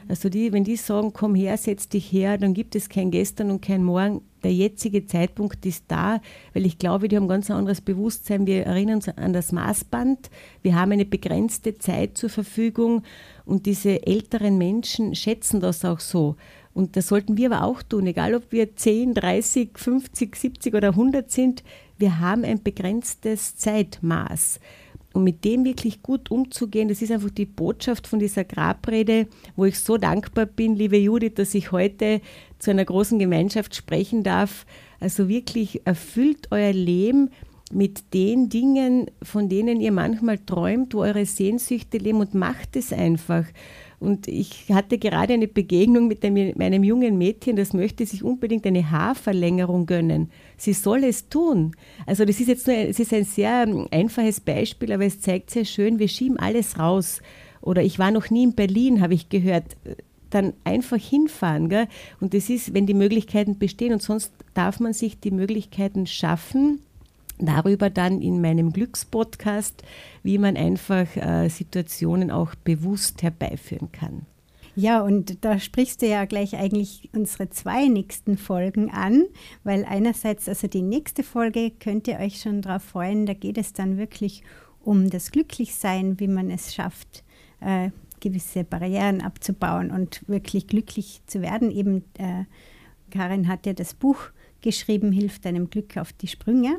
Also 0.08 0.28
die, 0.28 0.52
wenn 0.52 0.64
die 0.64 0.76
sagen, 0.76 1.12
komm 1.12 1.34
her, 1.34 1.56
setz 1.56 1.88
dich 1.88 2.12
her, 2.12 2.38
dann 2.38 2.54
gibt 2.54 2.74
es 2.76 2.88
kein 2.88 3.10
Gestern 3.10 3.50
und 3.50 3.62
kein 3.62 3.84
Morgen. 3.84 4.22
Der 4.44 4.52
jetzige 4.52 5.06
Zeitpunkt 5.06 5.64
ist 5.66 5.84
da, 5.88 6.20
weil 6.52 6.66
ich 6.66 6.78
glaube, 6.78 7.08
die 7.08 7.16
haben 7.16 7.28
ganz 7.28 7.50
ein 7.50 7.56
anderes 7.56 7.80
Bewusstsein. 7.80 8.46
Wir 8.46 8.66
erinnern 8.66 8.96
uns 8.96 9.08
an 9.08 9.32
das 9.32 9.52
Maßband. 9.52 10.30
Wir 10.62 10.74
haben 10.74 10.92
eine 10.92 11.04
begrenzte 11.04 11.78
Zeit 11.78 12.18
zur 12.18 12.30
Verfügung 12.30 13.02
und 13.44 13.66
diese 13.66 14.06
älteren 14.06 14.58
Menschen 14.58 15.14
schätzen 15.14 15.60
das 15.60 15.84
auch 15.84 16.00
so. 16.00 16.36
Und 16.74 16.96
das 16.96 17.08
sollten 17.08 17.36
wir 17.36 17.52
aber 17.52 17.64
auch 17.64 17.82
tun, 17.82 18.06
egal 18.06 18.34
ob 18.34 18.50
wir 18.50 18.76
10, 18.76 19.14
30, 19.14 19.70
50, 19.74 20.36
70 20.36 20.74
oder 20.74 20.88
100 20.88 21.30
sind. 21.30 21.62
Wir 21.98 22.18
haben 22.18 22.44
ein 22.44 22.62
begrenztes 22.62 23.56
Zeitmaß. 23.56 24.58
Und 25.12 25.24
mit 25.24 25.44
dem 25.44 25.64
wirklich 25.64 26.02
gut 26.02 26.30
umzugehen, 26.30 26.88
das 26.88 27.02
ist 27.02 27.12
einfach 27.12 27.30
die 27.30 27.44
Botschaft 27.44 28.06
von 28.06 28.18
dieser 28.18 28.44
Grabrede, 28.44 29.26
wo 29.56 29.66
ich 29.66 29.78
so 29.78 29.98
dankbar 29.98 30.46
bin, 30.46 30.74
liebe 30.74 30.96
Judith, 30.96 31.34
dass 31.34 31.54
ich 31.54 31.70
heute 31.70 32.22
zu 32.62 32.70
einer 32.70 32.84
großen 32.84 33.18
Gemeinschaft 33.18 33.74
sprechen 33.74 34.22
darf. 34.22 34.66
Also 35.00 35.28
wirklich 35.28 35.84
erfüllt 35.84 36.48
euer 36.50 36.72
Leben 36.72 37.30
mit 37.72 38.14
den 38.14 38.48
Dingen, 38.48 39.06
von 39.22 39.48
denen 39.48 39.80
ihr 39.80 39.92
manchmal 39.92 40.38
träumt, 40.38 40.94
wo 40.94 41.00
eure 41.00 41.26
Sehnsüchte 41.26 41.98
leben 41.98 42.20
und 42.20 42.34
macht 42.34 42.76
es 42.76 42.92
einfach. 42.92 43.46
Und 43.98 44.28
ich 44.28 44.66
hatte 44.70 44.98
gerade 44.98 45.34
eine 45.34 45.48
Begegnung 45.48 46.08
mit 46.08 46.24
einem, 46.24 46.52
meinem 46.56 46.84
jungen 46.84 47.18
Mädchen, 47.18 47.56
das 47.56 47.72
möchte 47.72 48.04
sich 48.04 48.22
unbedingt 48.22 48.66
eine 48.66 48.90
Haarverlängerung 48.90 49.86
gönnen. 49.86 50.30
Sie 50.56 50.72
soll 50.72 51.04
es 51.04 51.28
tun. 51.28 51.74
Also 52.04 52.24
das 52.24 52.40
ist 52.40 52.48
jetzt 52.48 52.66
nur, 52.66 52.76
es 52.76 52.98
ist 52.98 53.12
ein 53.12 53.24
sehr 53.24 53.64
ähm, 53.66 53.86
einfaches 53.90 54.40
Beispiel, 54.40 54.92
aber 54.92 55.04
es 55.04 55.20
zeigt 55.20 55.50
sehr 55.50 55.64
schön, 55.64 55.98
wir 55.98 56.08
schieben 56.08 56.36
alles 56.36 56.78
raus. 56.78 57.22
Oder 57.60 57.82
ich 57.84 57.98
war 57.98 58.10
noch 58.10 58.28
nie 58.28 58.42
in 58.42 58.54
Berlin, 58.54 59.00
habe 59.00 59.14
ich 59.14 59.28
gehört. 59.28 59.76
Dann 60.32 60.52
einfach 60.64 60.98
hinfahren. 60.98 61.68
Gell? 61.68 61.86
Und 62.20 62.34
das 62.34 62.50
ist, 62.50 62.74
wenn 62.74 62.86
die 62.86 62.94
Möglichkeiten 62.94 63.58
bestehen 63.58 63.92
und 63.92 64.02
sonst 64.02 64.32
darf 64.54 64.80
man 64.80 64.92
sich 64.92 65.20
die 65.20 65.30
Möglichkeiten 65.30 66.06
schaffen 66.06 66.80
darüber 67.38 67.90
dann 67.90 68.22
in 68.22 68.40
meinem 68.40 68.72
Glückspodcast, 68.72 69.82
wie 70.22 70.38
man 70.38 70.56
einfach 70.56 71.16
äh, 71.16 71.48
Situationen 71.48 72.30
auch 72.30 72.54
bewusst 72.54 73.22
herbeiführen 73.22 73.90
kann. 73.92 74.26
Ja, 74.74 75.02
und 75.02 75.44
da 75.44 75.58
sprichst 75.58 76.00
du 76.00 76.06
ja 76.06 76.24
gleich 76.24 76.56
eigentlich 76.56 77.10
unsere 77.12 77.50
zwei 77.50 77.88
nächsten 77.88 78.38
Folgen 78.38 78.90
an, 78.90 79.26
weil 79.64 79.84
einerseits, 79.84 80.48
also 80.48 80.66
die 80.66 80.80
nächste 80.80 81.22
Folge 81.22 81.70
könnt 81.70 82.08
ihr 82.08 82.18
euch 82.18 82.40
schon 82.40 82.62
darauf 82.62 82.82
freuen, 82.82 83.26
da 83.26 83.34
geht 83.34 83.58
es 83.58 83.74
dann 83.74 83.98
wirklich 83.98 84.42
um 84.82 85.10
das 85.10 85.30
Glücklichsein, 85.30 86.18
wie 86.20 86.28
man 86.28 86.50
es 86.50 86.74
schafft, 86.74 87.22
äh, 87.60 87.90
gewisse 88.22 88.64
Barrieren 88.64 89.20
abzubauen 89.20 89.90
und 89.90 90.26
wirklich 90.26 90.66
glücklich 90.66 91.20
zu 91.26 91.42
werden. 91.42 91.70
Eben, 91.70 92.04
äh, 92.16 92.44
Karin 93.10 93.48
hat 93.48 93.66
ja 93.66 93.74
das 93.74 93.92
Buch 93.92 94.18
geschrieben, 94.62 95.12
Hilft 95.12 95.44
deinem 95.44 95.68
Glück 95.68 95.98
auf 95.98 96.14
die 96.14 96.28
Sprünge. 96.28 96.78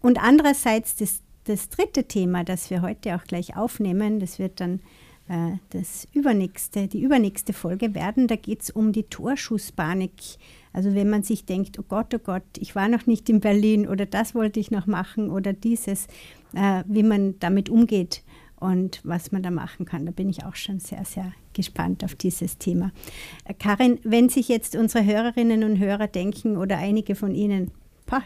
Und 0.00 0.22
andererseits 0.22 0.94
das, 0.94 1.22
das 1.44 1.70
dritte 1.70 2.04
Thema, 2.04 2.44
das 2.44 2.70
wir 2.70 2.82
heute 2.82 3.16
auch 3.16 3.24
gleich 3.24 3.56
aufnehmen, 3.56 4.20
das 4.20 4.38
wird 4.38 4.60
dann 4.60 4.80
äh, 5.28 5.56
das 5.70 6.06
übernächste, 6.12 6.86
die 6.86 7.00
übernächste 7.00 7.52
Folge 7.52 7.94
werden. 7.94 8.28
Da 8.28 8.36
geht 8.36 8.62
es 8.62 8.70
um 8.70 8.92
die 8.92 9.04
Torschusspanik. 9.04 10.12
Also 10.72 10.94
wenn 10.94 11.08
man 11.08 11.22
sich 11.22 11.46
denkt, 11.46 11.78
oh 11.78 11.84
Gott, 11.88 12.14
oh 12.14 12.18
Gott, 12.18 12.42
ich 12.58 12.74
war 12.74 12.88
noch 12.88 13.06
nicht 13.06 13.28
in 13.30 13.40
Berlin 13.40 13.88
oder 13.88 14.06
das 14.06 14.34
wollte 14.34 14.60
ich 14.60 14.70
noch 14.70 14.86
machen 14.86 15.30
oder 15.30 15.52
dieses, 15.52 16.06
äh, 16.54 16.84
wie 16.86 17.02
man 17.02 17.38
damit 17.38 17.70
umgeht 17.70 18.22
und 18.58 19.00
was 19.04 19.32
man 19.32 19.42
da 19.42 19.50
machen 19.50 19.86
kann. 19.86 20.06
Da 20.06 20.12
bin 20.12 20.28
ich 20.28 20.44
auch 20.44 20.54
schon 20.54 20.80
sehr, 20.80 21.04
sehr 21.04 21.32
gespannt 21.52 22.04
auf 22.04 22.14
dieses 22.14 22.58
Thema. 22.58 22.92
Äh, 23.44 23.54
Karin, 23.54 23.98
wenn 24.04 24.28
sich 24.28 24.48
jetzt 24.48 24.76
unsere 24.76 25.04
Hörerinnen 25.04 25.64
und 25.64 25.78
Hörer 25.78 26.08
denken 26.08 26.56
oder 26.56 26.78
einige 26.78 27.14
von 27.14 27.34
Ihnen, 27.34 27.70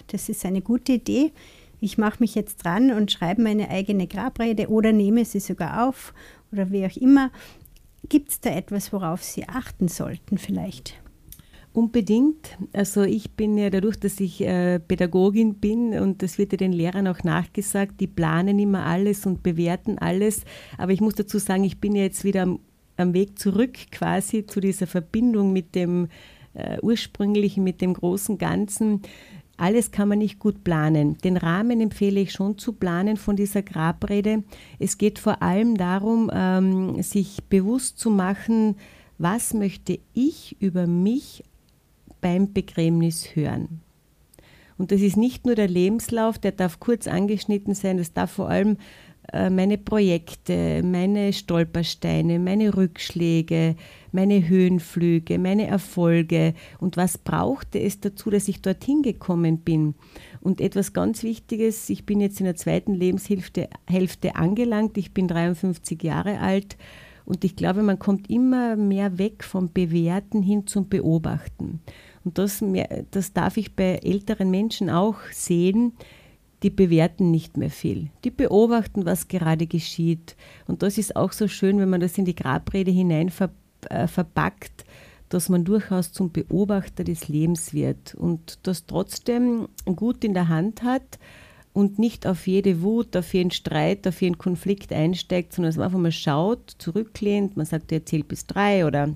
das 0.09 0.29
ist 0.29 0.45
eine 0.45 0.61
gute 0.61 0.93
Idee, 0.93 1.33
ich 1.81 1.99
mache 1.99 2.17
mich 2.21 2.35
jetzt 2.35 2.65
dran 2.65 2.91
und 2.91 3.13
schreibe 3.13 3.43
meine 3.43 3.71
eigene 3.71 4.07
Grabrede 4.07 4.69
oder 4.69 4.93
nehme 4.93 5.25
sie 5.25 5.41
sogar 5.41 5.89
auf 5.89 6.13
oder 6.51 6.71
wie 6.71 6.85
auch 6.85 6.97
immer. 6.97 7.31
Gibt 8.09 8.31
es 8.31 8.41
da 8.41 8.51
etwas, 8.51 8.93
worauf 8.93 9.23
Sie 9.23 9.49
achten 9.49 9.89
sollten 9.89 10.39
vielleicht? 10.39 11.01
Unbedingt. 11.79 12.59
Also 12.73 13.05
ich 13.05 13.31
bin 13.31 13.57
ja 13.57 13.71
dadurch, 13.71 14.01
dass 14.01 14.19
ich 14.19 14.41
äh, 14.41 14.81
Pädagogin 14.81 15.55
bin 15.61 15.97
und 16.01 16.25
das 16.25 16.37
wird 16.37 16.51
ja 16.51 16.57
den 16.57 16.73
Lehrern 16.73 17.07
auch 17.07 17.23
nachgesagt, 17.23 18.01
die 18.01 18.09
planen 18.09 18.59
immer 18.59 18.85
alles 18.85 19.27
und 19.27 19.45
bewerten 19.45 19.97
alles. 19.97 20.43
Aber 20.77 20.91
ich 20.91 21.01
muss 21.01 21.15
dazu 21.15 21.39
sagen, 21.39 21.63
ich 21.63 21.79
bin 21.79 21.95
ja 21.95 22.03
jetzt 22.03 22.25
wieder 22.25 22.43
am, 22.43 22.59
am 22.97 23.15
Weg 23.15 23.39
zurück 23.39 23.77
quasi 23.93 24.45
zu 24.45 24.59
dieser 24.59 24.89
Verbindung 24.89 25.53
mit 25.53 25.77
dem 25.77 26.09
äh, 26.55 26.81
ursprünglichen, 26.83 27.63
mit 27.63 27.81
dem 27.81 27.95
großen 27.95 28.39
Ganzen 28.39 29.03
alles 29.57 29.93
kann 29.93 30.09
man 30.09 30.19
nicht 30.19 30.41
gut 30.41 30.65
planen. 30.65 31.19
Den 31.19 31.37
Rahmen 31.37 31.81
empfehle 31.81 32.21
ich 32.21 32.33
schon 32.33 32.59
zu 32.59 32.73
planen 32.73 33.17
von 33.17 33.37
dieser 33.37 33.63
Grabrede. 33.63 34.43
Es 34.81 34.99
geht 34.99 35.21
vor 35.21 35.43
allem 35.43 35.77
darum, 35.77 36.29
ähm, 36.33 37.03
sich 37.03 37.45
bewusst 37.49 38.01
zu 38.01 38.11
machen, 38.11 38.77
was 39.19 39.55
möchte 39.55 39.99
ich 40.15 40.57
über 40.61 40.87
mich 40.87 41.45
beim 42.21 42.53
Begräbnis 42.53 43.37
hören. 43.37 43.81
Und 44.77 44.93
das 44.93 45.01
ist 45.01 45.17
nicht 45.17 45.45
nur 45.45 45.57
der 45.57 45.69
Lebenslauf, 45.69 46.39
der 46.39 46.53
darf 46.53 46.79
kurz 46.79 47.09
angeschnitten 47.09 47.75
sein, 47.75 47.97
das 47.97 48.13
darf 48.13 48.31
vor 48.31 48.49
allem 48.49 48.77
äh, 49.33 49.51
meine 49.51 49.77
Projekte, 49.77 50.83
meine 50.83 51.33
Stolpersteine, 51.33 52.39
meine 52.39 52.77
Rückschläge, 52.77 53.77
meine 54.13 54.49
Höhenflüge, 54.49 55.39
meine 55.39 55.67
Erfolge 55.67 56.55
und 56.79 56.97
was 56.97 57.19
brauchte 57.19 57.81
es 57.81 58.01
dazu, 58.01 58.31
dass 58.31 58.49
ich 58.49 58.63
dorthin 58.63 59.03
gekommen 59.03 59.59
bin. 59.59 59.95
Und 60.41 60.61
etwas 60.61 60.93
ganz 60.93 61.25
Wichtiges, 61.25 61.91
ich 61.91 62.07
bin 62.07 62.21
jetzt 62.21 62.41
in 62.41 62.47
der 62.47 62.57
zweiten 62.57 62.95
Lebenshälfte 62.95 63.69
Hälfte 63.87 64.37
angelangt, 64.37 64.97
ich 64.97 65.13
bin 65.13 65.29
53 65.29 66.03
Jahre 66.03 66.39
alt 66.39 66.77
und 67.27 67.45
ich 67.45 67.57
glaube, 67.57 67.83
man 67.83 67.99
kommt 67.99 68.31
immer 68.31 68.77
mehr 68.77 69.19
weg 69.19 69.45
vom 69.45 69.73
Bewerten 69.73 70.43
hin 70.43 70.67
zum 70.67 70.89
Beobachten. 70.89 71.81
Und 72.29 72.37
das, 72.37 72.63
das 73.11 73.33
darf 73.33 73.57
ich 73.57 73.75
bei 73.75 74.01
älteren 74.05 74.51
Menschen 74.51 74.91
auch 74.91 75.17
sehen, 75.33 75.95
die 76.63 76.69
bewerten 76.69 77.31
nicht 77.31 77.57
mehr 77.57 77.71
viel. 77.71 78.11
Die 78.23 78.31
beobachten, 78.31 79.07
was 79.07 79.29
gerade 79.29 79.67
geschieht. 79.67 80.37
Und 80.67 80.83
das 80.83 80.99
ist 80.99 81.17
auch 81.17 81.33
so 81.33 81.49
schön, 81.49 81.79
wenn 81.79 81.89
man 81.89 82.03
das 82.03 82.19
in 82.19 82.27
die 82.27 82.35
Grabrede 82.35 82.91
hinein 82.91 83.31
ver, 83.31 83.49
äh, 83.89 84.07
verpackt, 84.07 84.85
dass 85.31 85.49
man 85.49 85.65
durchaus 85.65 86.13
zum 86.13 86.31
Beobachter 86.31 87.03
des 87.03 87.29
Lebens 87.29 87.73
wird 87.73 88.15
und 88.15 88.59
das 88.65 88.85
trotzdem 88.85 89.69
gut 89.87 90.23
in 90.23 90.35
der 90.35 90.49
Hand 90.49 90.83
hat 90.83 91.19
und 91.73 91.99
nicht 91.99 92.27
auf 92.27 92.47
jede 92.47 92.83
Wut, 92.83 93.17
auf 93.17 93.33
jeden 93.33 93.53
Streit, 93.53 94.07
auf 94.07 94.21
jeden 94.21 94.37
Konflikt 94.37 94.93
einsteigt, 94.93 95.55
sondern 95.55 95.71
dass 95.71 95.79
man 95.79 95.87
einfach 95.87 95.99
mal 95.99 96.13
schaut, 96.13 96.75
zurücklehnt, 96.77 97.57
man 97.57 97.65
sagt, 97.65 97.91
er 97.91 98.05
zählt 98.05 98.29
bis 98.29 98.47
drei 98.47 98.85
oder 98.85 99.15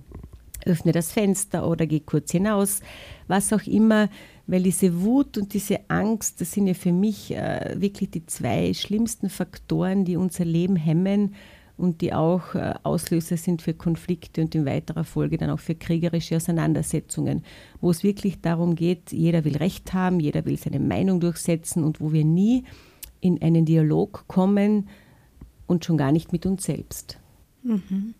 öffne 0.66 0.92
das 0.92 1.12
Fenster 1.12 1.68
oder 1.68 1.86
geh 1.86 2.00
kurz 2.00 2.32
hinaus, 2.32 2.80
was 3.28 3.52
auch 3.52 3.66
immer, 3.66 4.08
weil 4.46 4.62
diese 4.62 5.02
Wut 5.02 5.38
und 5.38 5.54
diese 5.54 5.78
Angst, 5.88 6.40
das 6.40 6.52
sind 6.52 6.66
ja 6.66 6.74
für 6.74 6.92
mich 6.92 7.34
äh, 7.34 7.76
wirklich 7.78 8.10
die 8.10 8.26
zwei 8.26 8.74
schlimmsten 8.74 9.30
Faktoren, 9.30 10.04
die 10.04 10.16
unser 10.16 10.44
Leben 10.44 10.76
hemmen 10.76 11.34
und 11.76 12.00
die 12.00 12.12
auch 12.12 12.54
äh, 12.54 12.74
Auslöser 12.82 13.36
sind 13.36 13.62
für 13.62 13.74
Konflikte 13.74 14.42
und 14.42 14.54
in 14.54 14.66
weiterer 14.66 15.04
Folge 15.04 15.38
dann 15.38 15.50
auch 15.50 15.60
für 15.60 15.74
kriegerische 15.74 16.36
Auseinandersetzungen, 16.36 17.44
wo 17.80 17.90
es 17.90 18.02
wirklich 18.02 18.40
darum 18.40 18.74
geht, 18.74 19.12
jeder 19.12 19.44
will 19.44 19.56
Recht 19.56 19.92
haben, 19.92 20.20
jeder 20.20 20.44
will 20.44 20.56
seine 20.56 20.80
Meinung 20.80 21.20
durchsetzen 21.20 21.82
und 21.84 22.00
wo 22.00 22.12
wir 22.12 22.24
nie 22.24 22.64
in 23.20 23.40
einen 23.40 23.64
Dialog 23.64 24.24
kommen 24.26 24.88
und 25.66 25.84
schon 25.84 25.96
gar 25.96 26.12
nicht 26.12 26.32
mit 26.32 26.44
uns 26.44 26.64
selbst. 26.64 27.18
Mhm. 27.62 28.14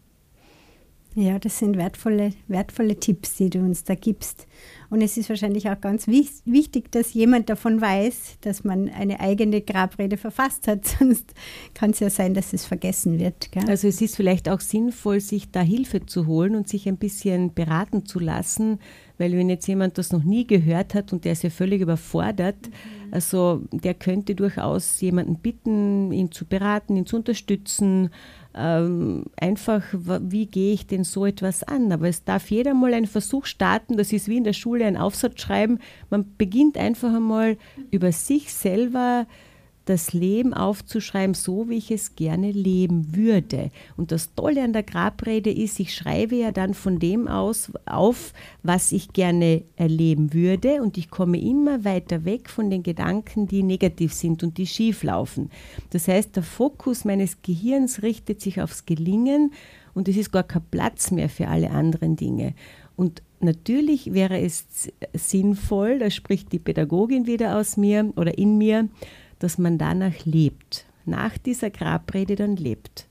Ja, 1.15 1.39
das 1.39 1.59
sind 1.59 1.77
wertvolle, 1.77 2.33
wertvolle 2.49 2.97
Tipps, 2.97 3.37
die 3.37 3.51
du 3.51 3.59
uns 3.59 3.85
da 3.85 3.95
gibst. 3.95 4.47
Und 4.89 5.03
es 5.03 5.17
ist 5.17 5.29
wahrscheinlich 5.29 5.69
auch 5.69 5.81
ganz 5.81 6.07
wichtig, 6.07 6.91
dass 6.91 7.15
jemand 7.15 7.51
davon 7.51 7.81
weiß, 7.81 8.39
dass 8.43 8.65
man 8.65 8.89
eine 8.89 9.21
eigene 9.21 9.61
Grabrede 9.61 10.17
verfasst 10.17 10.69
hat. 10.69 10.87
Sonst 10.99 11.35
kann 11.75 11.91
es 11.91 12.01
ja 12.01 12.09
sein, 12.09 12.33
dass 12.35 12.53
es 12.53 12.65
vergessen 12.65 13.19
wird. 13.19 13.53
Gell? 13.53 13.65
Also 13.69 13.89
es 13.89 14.01
ist 14.01 14.17
vielleicht 14.17 14.49
auch 14.49 14.61
sinnvoll, 14.61 15.21
sich 15.21 15.51
da 15.51 15.61
Hilfe 15.61 16.07
zu 16.07 16.27
holen 16.27 16.57
und 16.57 16.69
sich 16.69 16.89
ein 16.89 16.97
bisschen 16.97 17.53
beraten 17.53 18.07
zu 18.07 18.19
lassen, 18.19 18.81
weil 19.19 19.33
wenn 19.37 19.51
jetzt 19.51 19.67
jemand 19.67 19.99
das 19.99 20.13
noch 20.13 20.25
nie 20.25 20.47
gehört 20.47 20.95
hat 20.95 21.13
und 21.13 21.25
der 21.25 21.33
ist 21.33 21.43
ja 21.43 21.51
völlig 21.51 21.81
überfordert, 21.81 22.69
mhm. 22.69 23.13
also 23.13 23.63
der 23.71 23.95
könnte 23.95 24.35
durchaus 24.35 25.01
jemanden 25.01 25.37
bitten, 25.37 26.13
ihn 26.13 26.33
zu 26.33 26.47
beraten, 26.47 26.97
ihn 26.97 27.07
zu 27.07 27.17
unterstützen 27.17 28.11
ähm, 28.55 29.25
einfach, 29.37 29.83
wie 29.93 30.47
gehe 30.47 30.75
ich 30.75 30.87
denn 30.87 31.05
so 31.05 31.27
etwas 31.27 31.63
an? 31.63 31.91
Aber 31.93 32.09
es 32.09 32.25
darf 32.25 32.51
jeder 32.51 32.75
mal 32.75 32.93
einen 32.93 33.07
Versuch 33.07 33.47
starten, 33.47 33.97
das 33.97 34.13
ist 34.13 34.29
wie 34.29 34.37
in 34.37 34.45
der 34.45 34.53
Schule 34.53 34.85
ein 34.85 34.97
Aufsatz 34.97 35.41
schreiben. 35.41 35.79
Man 36.11 36.37
beginnt 36.37 36.77
einfach 36.77 37.15
einmal 37.15 37.57
über 37.91 38.13
sich 38.13 38.53
selber 38.53 39.27
das 39.85 40.13
Leben 40.13 40.55
aufzuschreiben, 40.55 41.35
so 41.35 41.69
wie 41.69 41.77
ich 41.77 41.91
es 41.91 42.15
gerne 42.15 42.53
leben 42.53 43.17
würde. 43.17 43.71
Und 43.97 44.13
das 44.13 44.35
Tolle 44.35 44.63
an 44.63 44.73
der 44.73 44.83
Grabrede 44.83 45.51
ist, 45.51 45.81
ich 45.81 45.95
schreibe 45.95 46.37
ja 46.37 46.53
dann 46.53 46.75
von 46.75 46.99
dem 46.99 47.27
aus 47.27 47.73
auf, 47.87 48.33
was 48.63 48.93
ich 48.93 49.13
gerne 49.13 49.63
erleben 49.77 50.33
würde 50.33 50.83
und 50.83 50.99
ich 50.99 51.11
komme 51.11 51.41
immer 51.41 51.85
weiter 51.85 52.25
weg 52.25 52.49
von 52.49 52.71
den 52.71 52.83
Gedanken, 52.83 53.49
die 53.49 53.63
negativ 53.63 54.13
sind 54.13 54.43
und 54.43 54.59
die 54.59 54.67
schief 54.67 55.03
laufen. 55.03 55.51
Das 55.91 56.07
heißt, 56.07 56.37
der 56.37 56.43
Fokus 56.43 57.05
meines 57.05 57.43
Gehirns 57.43 58.03
richtet 58.03 58.41
sich 58.41 58.61
aufs 58.61 58.87
Gelingen 58.87 59.53
und 59.95 60.09
es 60.09 60.17
ist 60.17 60.33
gar 60.33 60.45
kein 60.45 60.63
Platz 60.71 61.11
mehr 61.11 61.29
für 61.29 61.49
alle 61.49 61.71
anderen 61.71 62.17
Dinge. 62.17 62.55
Und 62.97 63.23
natürlich 63.41 64.13
wäre 64.13 64.39
es 64.41 64.67
sinnvoll, 65.13 65.99
da 65.99 66.11
spricht 66.11 66.53
die 66.53 66.59
Pädagogin 66.59 67.27
wieder 67.27 67.59
aus 67.59 67.77
mir 67.77 68.13
oder 68.17 68.39
in 68.39 68.59
mir, 68.59 68.89
dass 69.43 69.59
man 69.59 69.79
danach 69.79 70.25
lebt, 70.25 70.87
nach 71.05 71.37
dieser 71.39 71.71
Grabrede 71.71 72.37
dann 72.37 72.57
lebt. 72.57 73.09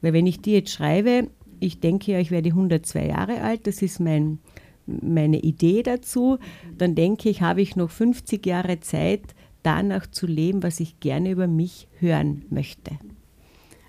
Weil 0.00 0.12
wenn 0.12 0.26
ich 0.26 0.40
die 0.40 0.52
jetzt 0.52 0.70
schreibe, 0.70 1.28
ich 1.60 1.80
denke 1.80 2.12
ja, 2.12 2.20
ich 2.20 2.30
werde 2.30 2.50
102 2.50 3.06
Jahre 3.06 3.40
alt, 3.40 3.66
das 3.66 3.82
ist 3.82 3.98
mein, 3.98 4.38
meine 4.86 5.40
Idee 5.40 5.82
dazu, 5.82 6.38
dann 6.76 6.94
denke 6.94 7.28
ich, 7.28 7.42
habe 7.42 7.62
ich 7.62 7.76
noch 7.76 7.90
50 7.90 8.44
Jahre 8.46 8.80
Zeit, 8.80 9.22
danach 9.62 10.06
zu 10.06 10.26
leben, 10.26 10.62
was 10.62 10.80
ich 10.80 11.00
gerne 11.00 11.30
über 11.30 11.46
mich 11.46 11.88
hören 11.98 12.44
möchte. 12.50 12.92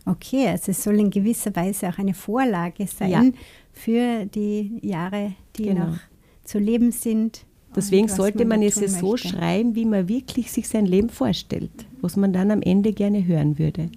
Okay, 0.06 0.48
also 0.48 0.72
es 0.72 0.84
soll 0.84 1.00
in 1.00 1.12
gewisser 1.12 1.56
Weise 1.56 1.90
auch 1.90 2.00
eine 2.00 2.14
Vorlage 2.14 2.88
sein 2.88 3.10
ja. 3.12 3.24
für 3.72 4.26
die 4.26 4.80
Jahre, 4.82 5.34
die 5.56 5.64
genau. 5.64 5.88
noch 5.88 5.98
zu 6.44 6.58
leben 6.58 6.92
sind. 6.92 7.46
Deswegen 7.76 8.08
sollte 8.08 8.46
man, 8.46 8.60
man 8.60 8.68
es 8.68 8.76
so 8.76 9.12
möchte. 9.12 9.30
schreiben, 9.30 9.76
wie 9.76 9.86
man 9.86 10.08
wirklich 10.08 10.52
sich 10.52 10.68
sein 10.68 10.86
Leben 10.86 11.10
vorstellt, 11.10 11.72
was 12.02 12.16
man 12.16 12.34
dann 12.34 12.52
am 12.52 12.62
Ende 12.62 12.94
gerne 12.94 13.26
hören 13.26 13.60
würde. 13.60 13.90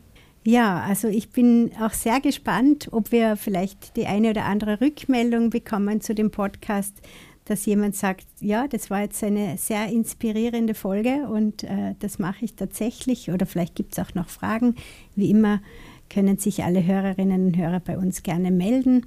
Ja, 0.45 0.81
also 0.81 1.09
ich 1.09 1.31
bin 1.31 1.71
auch 1.81 1.93
sehr 1.93 2.21
gespannt, 2.21 2.89
ob 2.91 3.13
wir 3.13 3.37
vielleicht 3.37 3.97
die 3.97 4.07
eine 4.07 4.31
oder 4.31 4.45
andere 4.45 4.81
Rückmeldung 4.81 5.51
bekommen 5.51 6.01
zu 6.01 6.15
dem 6.15 6.33
Podcast, 6.33 6.95
dass 7.45 7.65
jemand 7.67 7.95
sagt, 7.97 8.27
ja, 8.41 8.67
das 8.69 8.91
war 8.91 9.03
jetzt 9.03 9.23
eine 9.23 9.57
sehr 9.57 9.89
inspirierende 9.89 10.75
Folge 10.75 11.29
und 11.29 11.65
äh, 11.65 11.95
das 11.99 12.19
mache 12.19 12.45
ich 12.45 12.55
tatsächlich 12.55 13.31
oder 13.31 13.47
vielleicht 13.47 13.75
gibt 13.75 13.93
es 13.93 14.05
auch 14.05 14.15
noch 14.15 14.29
Fragen. 14.29 14.77
Wie 15.15 15.31
immer 15.31 15.61
können 16.09 16.39
sich 16.39 16.65
alle 16.65 16.85
Hörerinnen 16.85 17.47
und 17.47 17.57
Hörer 17.57 17.81
bei 17.81 17.97
uns 17.97 18.23
gerne 18.23 18.51
melden. 18.51 19.07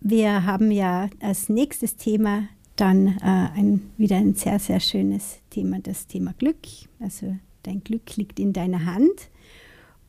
Wir 0.00 0.44
haben 0.44 0.70
ja 0.70 1.08
als 1.20 1.48
nächstes 1.48 1.96
Thema 1.96 2.44
dann 2.76 3.08
äh, 3.18 3.20
ein, 3.22 3.90
wieder 3.96 4.16
ein 4.16 4.34
sehr, 4.34 4.58
sehr 4.58 4.80
schönes 4.80 5.40
Thema, 5.50 5.80
das 5.80 6.06
Thema 6.06 6.34
Glück. 6.38 6.66
Also 7.00 7.36
dein 7.62 7.82
Glück 7.82 8.16
liegt 8.16 8.38
in 8.38 8.52
deiner 8.52 8.86
Hand. 8.86 9.30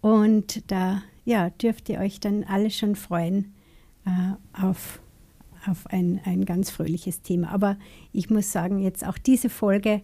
Und 0.02 0.64
da 0.72 1.02
ja, 1.26 1.50
dürft 1.50 1.90
ihr 1.90 2.00
euch 2.00 2.20
dann 2.20 2.44
alle 2.44 2.72
schon 2.72 2.96
freuen 2.96 3.54
äh, 4.06 4.62
auf, 4.62 5.02
auf 5.66 5.88
ein, 5.88 6.22
ein 6.24 6.46
ganz 6.46 6.70
fröhliches 6.70 7.22
Thema. 7.22 7.52
Aber 7.52 7.78
ich 8.14 8.30
muss 8.30 8.52
sagen, 8.52 8.80
jetzt 8.80 9.06
auch 9.06 9.18
diese 9.18 9.50
Folge 9.50 10.02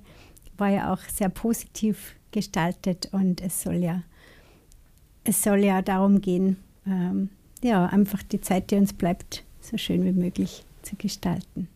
war 0.57 0.69
ja 0.69 0.93
auch 0.93 0.99
sehr 0.99 1.29
positiv 1.29 2.15
gestaltet 2.31 3.09
und 3.11 3.41
es 3.41 3.61
soll 3.61 3.75
ja, 3.75 4.03
es 5.23 5.43
soll 5.43 5.59
ja 5.59 5.81
darum 5.81 6.19
gehen, 6.21 6.57
ähm, 6.85 7.29
ja, 7.63 7.85
einfach 7.85 8.21
die 8.23 8.41
Zeit, 8.41 8.71
die 8.71 8.75
uns 8.75 8.91
bleibt, 8.91 9.45
so 9.61 9.77
schön 9.77 10.03
wie 10.03 10.11
möglich 10.11 10.65
zu 10.81 10.95
gestalten. 10.97 11.69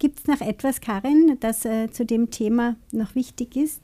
Gibt 0.00 0.20
es 0.20 0.26
noch 0.26 0.40
etwas, 0.40 0.80
Karin, 0.80 1.36
das 1.40 1.66
äh, 1.66 1.90
zu 1.90 2.06
dem 2.06 2.30
Thema 2.30 2.76
noch 2.90 3.14
wichtig 3.14 3.54
ist? 3.54 3.82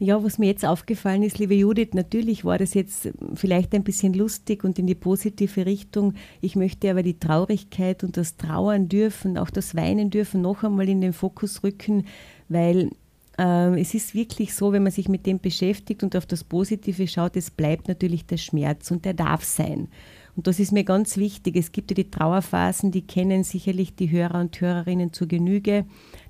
Ja, 0.00 0.24
was 0.24 0.36
mir 0.36 0.46
jetzt 0.46 0.64
aufgefallen 0.64 1.22
ist, 1.22 1.38
liebe 1.38 1.54
Judith, 1.54 1.90
natürlich 1.92 2.44
war 2.44 2.58
das 2.58 2.74
jetzt 2.74 3.10
vielleicht 3.34 3.72
ein 3.72 3.84
bisschen 3.84 4.12
lustig 4.12 4.64
und 4.64 4.80
in 4.80 4.88
die 4.88 4.96
positive 4.96 5.64
Richtung. 5.64 6.14
Ich 6.40 6.56
möchte 6.56 6.90
aber 6.90 7.04
die 7.04 7.20
Traurigkeit 7.20 8.02
und 8.02 8.16
das 8.16 8.36
Trauern 8.36 8.88
dürfen, 8.88 9.38
auch 9.38 9.50
das 9.50 9.76
Weinen 9.76 10.10
dürfen 10.10 10.42
noch 10.42 10.64
einmal 10.64 10.88
in 10.88 11.00
den 11.00 11.12
Fokus 11.12 11.62
rücken, 11.62 12.06
weil 12.48 12.90
äh, 13.38 13.80
es 13.80 13.94
ist 13.94 14.16
wirklich 14.16 14.54
so, 14.54 14.72
wenn 14.72 14.82
man 14.82 14.90
sich 14.90 15.08
mit 15.08 15.26
dem 15.26 15.38
beschäftigt 15.38 16.02
und 16.02 16.16
auf 16.16 16.26
das 16.26 16.42
Positive 16.42 17.06
schaut, 17.06 17.36
es 17.36 17.52
bleibt 17.52 17.86
natürlich 17.86 18.26
der 18.26 18.38
Schmerz 18.38 18.90
und 18.90 19.04
der 19.04 19.14
darf 19.14 19.44
sein. 19.44 19.86
Und 20.34 20.46
das 20.46 20.58
ist 20.58 20.72
mir 20.72 20.84
ganz 20.84 21.18
wichtig. 21.18 21.56
Es 21.56 21.72
gibt 21.72 21.90
ja 21.90 21.94
die 21.94 22.10
Trauerphasen, 22.10 22.90
die 22.90 23.06
kennen 23.06 23.44
sicherlich 23.44 23.94
die 23.94 24.10
Hörer 24.10 24.40
und 24.40 24.58
Hörerinnen 24.58 25.12
zur 25.12 25.28
Genüge. 25.28 25.84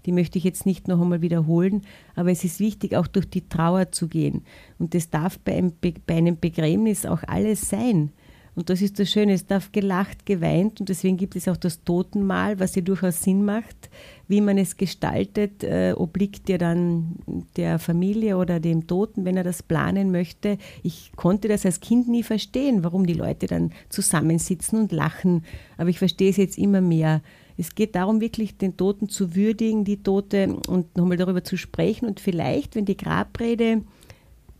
Die 0.06 0.12
möchte 0.12 0.38
ich 0.38 0.44
jetzt 0.44 0.66
nicht 0.66 0.88
noch 0.88 1.00
einmal 1.00 1.22
wiederholen. 1.22 1.82
Aber 2.16 2.32
es 2.32 2.42
ist 2.42 2.58
wichtig, 2.58 2.96
auch 2.96 3.06
durch 3.06 3.30
die 3.30 3.48
Trauer 3.48 3.92
zu 3.92 4.08
gehen. 4.08 4.44
Und 4.78 4.94
das 4.94 5.10
darf 5.10 5.38
bei 5.38 5.56
einem, 5.56 5.72
Be 5.80 5.94
bei 6.04 6.16
einem 6.16 6.38
Begräbnis 6.38 7.06
auch 7.06 7.22
alles 7.26 7.68
sein. 7.68 8.10
Und 8.54 8.68
das 8.68 8.82
ist 8.82 8.98
das 8.98 9.10
Schöne, 9.10 9.32
es 9.32 9.46
darf 9.46 9.72
gelacht, 9.72 10.26
geweint 10.26 10.78
und 10.78 10.90
deswegen 10.90 11.16
gibt 11.16 11.36
es 11.36 11.48
auch 11.48 11.56
das 11.56 11.84
Totenmahl, 11.84 12.60
was 12.60 12.74
ja 12.74 12.82
durchaus 12.82 13.22
Sinn 13.22 13.46
macht. 13.46 13.88
Wie 14.28 14.42
man 14.42 14.58
es 14.58 14.76
gestaltet, 14.76 15.64
äh, 15.64 15.94
obliegt 15.96 16.50
ja 16.50 16.58
dann 16.58 17.16
der 17.56 17.78
Familie 17.78 18.36
oder 18.36 18.60
dem 18.60 18.86
Toten, 18.86 19.24
wenn 19.24 19.38
er 19.38 19.44
das 19.44 19.62
planen 19.62 20.10
möchte. 20.10 20.58
Ich 20.82 21.12
konnte 21.16 21.48
das 21.48 21.64
als 21.64 21.80
Kind 21.80 22.08
nie 22.08 22.22
verstehen, 22.22 22.84
warum 22.84 23.06
die 23.06 23.14
Leute 23.14 23.46
dann 23.46 23.72
zusammensitzen 23.88 24.78
und 24.78 24.92
lachen, 24.92 25.44
aber 25.78 25.88
ich 25.88 25.98
verstehe 25.98 26.30
es 26.30 26.36
jetzt 26.36 26.58
immer 26.58 26.82
mehr. 26.82 27.22
Es 27.56 27.74
geht 27.74 27.94
darum, 27.94 28.20
wirklich 28.20 28.58
den 28.58 28.76
Toten 28.76 29.08
zu 29.08 29.34
würdigen, 29.34 29.84
die 29.84 30.02
Tote 30.02 30.56
und 30.68 30.96
nochmal 30.96 31.16
darüber 31.16 31.44
zu 31.44 31.56
sprechen 31.56 32.06
und 32.06 32.20
vielleicht, 32.20 32.74
wenn 32.74 32.84
die 32.84 32.96
Grabrede 32.96 33.82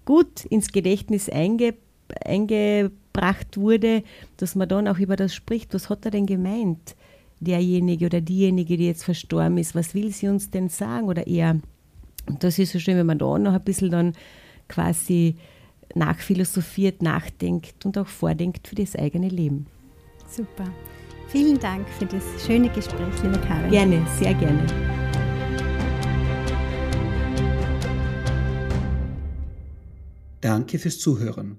gut 0.04 0.44
ins 0.46 0.72
Gedächtnis 0.72 1.28
einge, 1.28 1.74
eingebracht 3.12 3.56
wurde, 3.56 4.02
dass 4.36 4.54
man 4.54 4.68
dann 4.68 4.88
auch 4.88 4.98
über 4.98 5.16
das 5.16 5.34
spricht, 5.34 5.74
was 5.74 5.90
hat 5.90 6.04
er 6.04 6.10
denn 6.10 6.26
gemeint, 6.26 6.96
derjenige 7.40 8.06
oder 8.06 8.20
diejenige, 8.20 8.76
die 8.76 8.86
jetzt 8.86 9.04
verstorben 9.04 9.58
ist, 9.58 9.74
was 9.74 9.94
will 9.94 10.12
sie 10.12 10.28
uns 10.28 10.50
denn 10.50 10.68
sagen 10.68 11.08
oder 11.08 11.26
eher, 11.26 11.60
und 12.26 12.44
das 12.44 12.58
ist 12.58 12.72
so 12.72 12.78
schön, 12.78 12.96
wenn 12.96 13.06
man 13.06 13.18
da 13.18 13.38
noch 13.38 13.52
ein 13.52 13.64
bisschen 13.64 13.90
dann 13.90 14.12
quasi 14.68 15.36
nachphilosophiert, 15.94 17.02
nachdenkt 17.02 17.84
und 17.84 17.98
auch 17.98 18.06
vordenkt 18.06 18.68
für 18.68 18.76
das 18.76 18.96
eigene 18.96 19.28
Leben. 19.28 19.66
Super. 20.28 20.64
Vielen 21.28 21.58
Dank 21.58 21.88
für 21.98 22.06
das 22.06 22.22
schöne 22.46 22.68
Gespräch, 22.68 23.22
liebe 23.22 23.38
Karin. 23.40 23.70
Gerne, 23.70 24.06
sehr 24.18 24.34
gerne. 24.34 24.66
Danke 30.40 30.78
fürs 30.78 30.98
Zuhören. 30.98 31.58